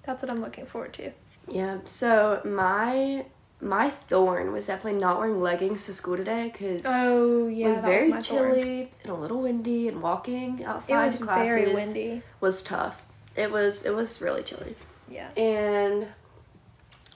that's 0.02 0.24
what 0.24 0.32
I'm 0.32 0.42
looking 0.42 0.66
forward 0.66 0.94
to. 0.94 1.12
Yeah. 1.48 1.78
So 1.86 2.42
my 2.44 3.26
my 3.62 3.90
thorn 3.90 4.52
was 4.54 4.68
definitely 4.68 5.00
not 5.00 5.20
wearing 5.20 5.40
leggings 5.42 5.86
to 5.86 5.94
school 5.94 6.16
today 6.18 6.50
because 6.52 6.84
Oh 6.86 7.48
yeah, 7.48 7.68
it 7.68 7.70
was 7.70 7.82
very 7.82 8.10
thorn. 8.12 8.24
chilly 8.24 8.92
and 9.04 9.12
a 9.12 9.16
little 9.16 9.42
windy, 9.42 9.88
and 9.88 10.02
walking 10.02 10.60
It 10.60 10.66
outside 10.66 11.06
was 11.08 11.18
to 11.20 11.24
classes 11.26 11.54
very 11.54 11.74
windy. 11.74 12.22
was 12.40 12.64
tough. 12.64 13.06
It 13.36 13.52
was 13.52 13.84
it 13.86 13.94
was 13.94 14.22
really 14.22 14.44
chilly, 14.44 14.76
Yeah. 15.10 15.30
and 15.38 16.08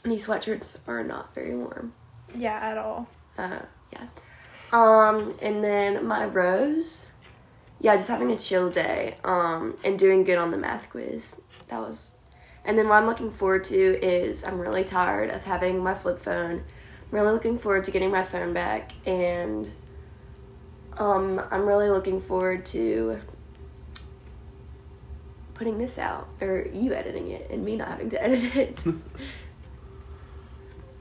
these 0.03 0.27
sweatshirts 0.27 0.77
are 0.87 1.03
not 1.03 1.33
very 1.33 1.55
warm. 1.55 1.93
Yeah, 2.35 2.55
at 2.59 2.77
all. 2.77 3.07
Uh, 3.37 3.59
yeah. 3.93 4.07
Um, 4.73 5.35
and 5.41 5.63
then 5.63 6.05
my 6.05 6.25
rose, 6.25 7.11
yeah, 7.79 7.95
just 7.95 8.09
having 8.09 8.31
a 8.31 8.37
chill 8.37 8.69
day. 8.69 9.17
Um, 9.23 9.77
and 9.85 9.97
doing 9.99 10.23
good 10.23 10.37
on 10.37 10.51
the 10.51 10.57
math 10.57 10.89
quiz. 10.89 11.37
That 11.67 11.79
was, 11.79 12.12
and 12.65 12.77
then 12.77 12.87
what 12.87 12.95
I'm 12.95 13.05
looking 13.05 13.31
forward 13.31 13.63
to 13.65 13.75
is 14.05 14.43
I'm 14.43 14.59
really 14.59 14.83
tired 14.83 15.29
of 15.29 15.43
having 15.43 15.79
my 15.83 15.93
flip 15.93 16.19
phone. 16.21 16.57
I'm 16.61 17.19
really 17.19 17.31
looking 17.31 17.57
forward 17.57 17.83
to 17.85 17.91
getting 17.91 18.11
my 18.11 18.23
phone 18.23 18.53
back, 18.53 18.91
and 19.05 19.69
um, 20.97 21.41
I'm 21.51 21.65
really 21.65 21.89
looking 21.89 22.21
forward 22.21 22.65
to 22.67 23.19
putting 25.53 25.77
this 25.77 25.99
out 25.99 26.27
or 26.41 26.67
you 26.73 26.93
editing 26.93 27.29
it 27.29 27.49
and 27.51 27.63
me 27.63 27.75
not 27.75 27.87
having 27.87 28.09
to 28.11 28.23
edit 28.23 28.55
it. 28.55 28.83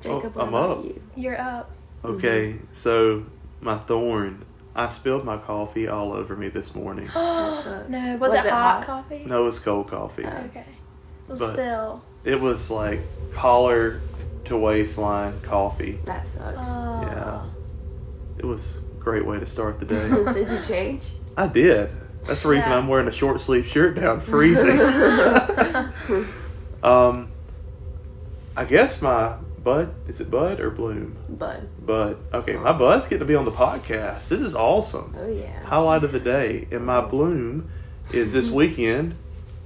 Oh, 0.05 0.17
Jacob, 0.17 0.35
what 0.35 0.49
I'm 0.49 0.55
up. 0.55 0.85
you? 0.85 1.01
You're 1.15 1.41
up. 1.41 1.71
Okay, 2.05 2.57
so 2.73 3.25
my 3.61 3.79
thorn. 3.79 4.45
I 4.75 4.89
spilled 4.89 5.25
my 5.25 5.37
coffee 5.37 5.87
all 5.87 6.13
over 6.13 6.35
me 6.35 6.49
this 6.49 6.75
morning. 6.75 7.09
no, 7.15 8.17
was, 8.19 8.33
Was 8.33 8.35
it, 8.35 8.47
it 8.47 8.51
hot, 8.51 8.85
hot? 8.85 8.87
coffee? 8.87 9.23
No, 9.25 9.43
it 9.43 9.45
was 9.45 9.61
cold 9.61 9.87
coffee. 9.87 10.25
Oh. 10.27 10.45
Okay. 10.47 10.65
But- 11.39 11.53
still. 11.53 12.03
It 12.25 12.41
was 12.41 12.71
like 12.71 13.01
collar 13.33 14.01
to 14.45 14.57
waistline 14.57 15.41
coffee. 15.41 15.99
That 16.05 16.27
sucks. 16.27 16.67
Yeah. 16.67 17.43
It 18.39 18.45
was 18.45 18.79
a 18.79 19.01
great 19.01 19.27
way 19.27 19.41
to 19.41 19.47
start 19.47 19.81
the 19.81 19.87
day. 19.87 20.09
Did 20.33 20.51
you 20.51 20.63
change? 20.63 21.13
I 21.37 21.47
did. 21.49 21.91
That's 22.25 22.43
the 22.43 22.49
reason 22.49 22.71
Yeah. 22.71 22.79
I'm 22.79 22.87
wearing 22.89 23.09
a 23.09 23.13
short 23.13 23.41
sleeve 23.41 23.67
shirt 23.67 23.97
down, 23.97 24.21
freezing. 24.21 24.79
um, 26.83 27.29
I 28.57 28.65
guess 28.65 29.03
my 29.03 29.37
bud 29.63 29.95
is 30.09 30.21
it 30.21 30.31
Bud 30.31 30.61
or 30.61 30.71
Bloom? 30.71 31.17
Bud. 31.29 31.69
Bud. 31.85 32.19
Okay, 32.33 32.57
my 32.57 32.73
Bud's 32.73 33.05
getting 33.07 33.21
to 33.21 33.25
be 33.25 33.35
on 33.35 33.45
the 33.45 33.53
podcast. 33.53 34.29
This 34.29 34.41
is 34.41 34.55
awesome. 34.55 35.15
Oh 35.19 35.29
yeah. 35.29 35.65
Highlight 35.65 36.05
of 36.05 36.13
the 36.13 36.21
day, 36.21 36.69
and 36.71 36.85
my 36.87 37.01
Bloom 37.01 37.71
is 38.13 38.33
this 38.33 38.49
weekend. 38.51 39.17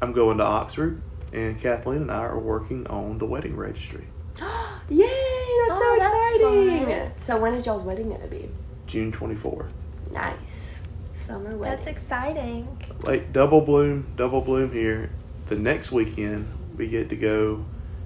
I'm 0.01 0.13
going 0.13 0.39
to 0.39 0.45
Oxford, 0.45 1.01
and 1.37 1.61
Kathleen 1.61 2.03
and 2.03 2.11
I 2.11 2.25
are 2.25 2.39
working 2.39 2.87
on 2.87 3.19
the 3.19 3.27
wedding 3.27 3.57
registry. 3.57 4.07
Yay! 4.89 5.07
That's 5.07 5.71
Oh, 5.71 5.81
so 5.81 6.03
that's 6.03 6.37
exciting. 6.37 7.13
So 7.21 7.39
when 7.39 7.55
is 7.55 7.67
y'all's 7.67 7.83
wedding 7.83 8.11
gonna 8.11 8.27
be? 8.27 8.49
June 8.87 9.13
24th. 9.13 9.71
Nice. 10.11 10.83
Summer 11.15 11.57
wedding. 11.57 11.77
That's 11.77 11.87
exciting. 11.87 12.85
like 13.03 13.33
double 13.33 13.61
bloom, 13.61 14.07
double 14.17 14.41
bloom 14.41 14.73
here. 14.73 15.11
The 15.49 15.57
next 15.57 15.93
weekend 15.93 16.49
we 16.77 16.89
get 16.89 17.09
to 17.11 17.17
go. 17.17 17.65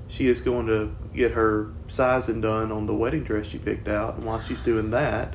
She 0.09 0.29
is 0.29 0.41
going 0.41 0.67
to 0.67 0.93
get 1.15 1.33
her 1.33 1.71
sizing 1.87 2.41
done 2.41 2.73
on 2.73 2.87
the 2.87 2.95
wedding 2.95 3.23
dress 3.23 3.47
she 3.47 3.59
picked 3.59 3.87
out, 3.87 4.17
and 4.17 4.25
while 4.25 4.41
she's 4.41 4.61
doing 4.61 4.91
that, 4.91 5.35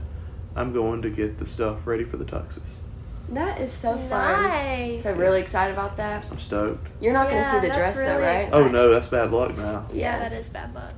I'm 0.54 0.74
going 0.74 1.02
to 1.04 1.10
get 1.10 1.38
the 1.38 1.46
stuff 1.46 1.88
ready 1.88 2.04
for 2.04 2.18
the 2.18 2.26
tuxes. 2.26 2.80
That 3.30 3.60
is 3.60 3.72
so 3.72 3.98
fun. 3.98 4.44
Nice. 4.44 5.04
So 5.04 5.14
really 5.14 5.42
excited 5.42 5.74
about 5.74 5.98
that. 5.98 6.26
I'm 6.32 6.38
stoked. 6.38 6.88
You're 7.02 7.14
not 7.14 7.30
going 7.30 7.44
to 7.44 7.50
see 7.50 7.60
the 7.60 7.68
that's 7.68 7.78
dress 7.78 7.96
though, 8.06 8.20
right? 8.22 8.42
exciting. 8.46 8.68
Oh 8.68 8.68
no, 8.70 8.92
that's 8.92 9.08
bad 9.08 9.32
luck 9.32 9.58
now. 9.58 9.86
Yeah, 9.92 10.20
that 10.20 10.32
is 10.34 10.50
bad 10.50 10.74
luck. 10.76 10.94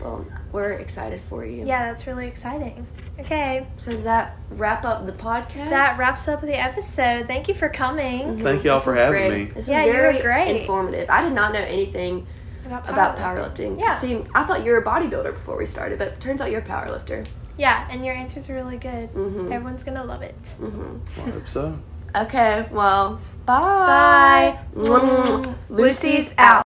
Well, 0.00 0.26
we're 0.52 0.72
excited 0.72 1.20
for 1.20 1.44
you. 1.44 1.64
Yeah, 1.66 1.90
that's 1.90 2.06
really 2.06 2.26
exciting. 2.26 2.86
Okay, 3.18 3.66
So 3.76 3.92
does 3.92 4.04
that 4.04 4.36
wrap 4.50 4.84
up 4.84 5.06
the 5.06 5.12
podcast? 5.12 5.70
that 5.70 5.98
wraps 5.98 6.26
up 6.28 6.40
the 6.42 6.54
episode. 6.60 7.26
Thank 7.26 7.46
you 7.48 7.54
for 7.54 7.68
coming. 7.68 8.38
Mhm. 8.38 8.42
Thank 8.42 8.64
y'all 8.64 8.76
This 8.76 8.84
for 8.84 8.94
having 8.94 9.28
great. 9.28 9.48
me. 9.48 9.54
This 9.54 9.68
Yeah, 9.68 9.80
was 9.84 9.86
you 9.86 9.92
were 9.94 10.00
very 10.12 10.20
great. 10.20 10.60
informative. 10.60 11.08
I 11.08 11.22
did 11.22 11.32
not 11.32 11.52
know 11.52 11.60
anything 11.60 12.26
about 12.66 13.16
powerlifting. 13.16 13.78
Yeah. 13.80 13.92
See, 13.92 14.24
I 14.34 14.42
thought 14.44 14.64
you 14.64 14.72
were 14.72 14.78
a 14.78 14.84
bodybuilder 14.84 15.32
before 15.32 15.56
we 15.56 15.64
started, 15.66 15.98
but 15.98 16.08
it 16.08 16.20
turns 16.20 16.40
out 16.40 16.50
you're 16.50 16.60
a 16.60 16.64
powerlifter. 16.64 17.24
Yeah, 17.56 17.86
and 17.90 18.04
your 18.04 18.14
answers 18.14 18.48
were 18.48 18.56
really 18.56 18.78
good. 18.78 19.08
hmm 19.10 19.52
Everyone's 19.52 19.84
gonna 19.84 20.04
love 20.04 20.22
it. 20.22 20.34
hmm 20.58 20.98
I 21.18 21.30
hope 21.30 21.46
so. 21.48 21.78
Okay, 22.16 22.66
well, 22.70 23.20
bye. 23.46 24.58
Bye. 24.74 25.54
Lucy's 25.68 26.32
out. 26.38 26.63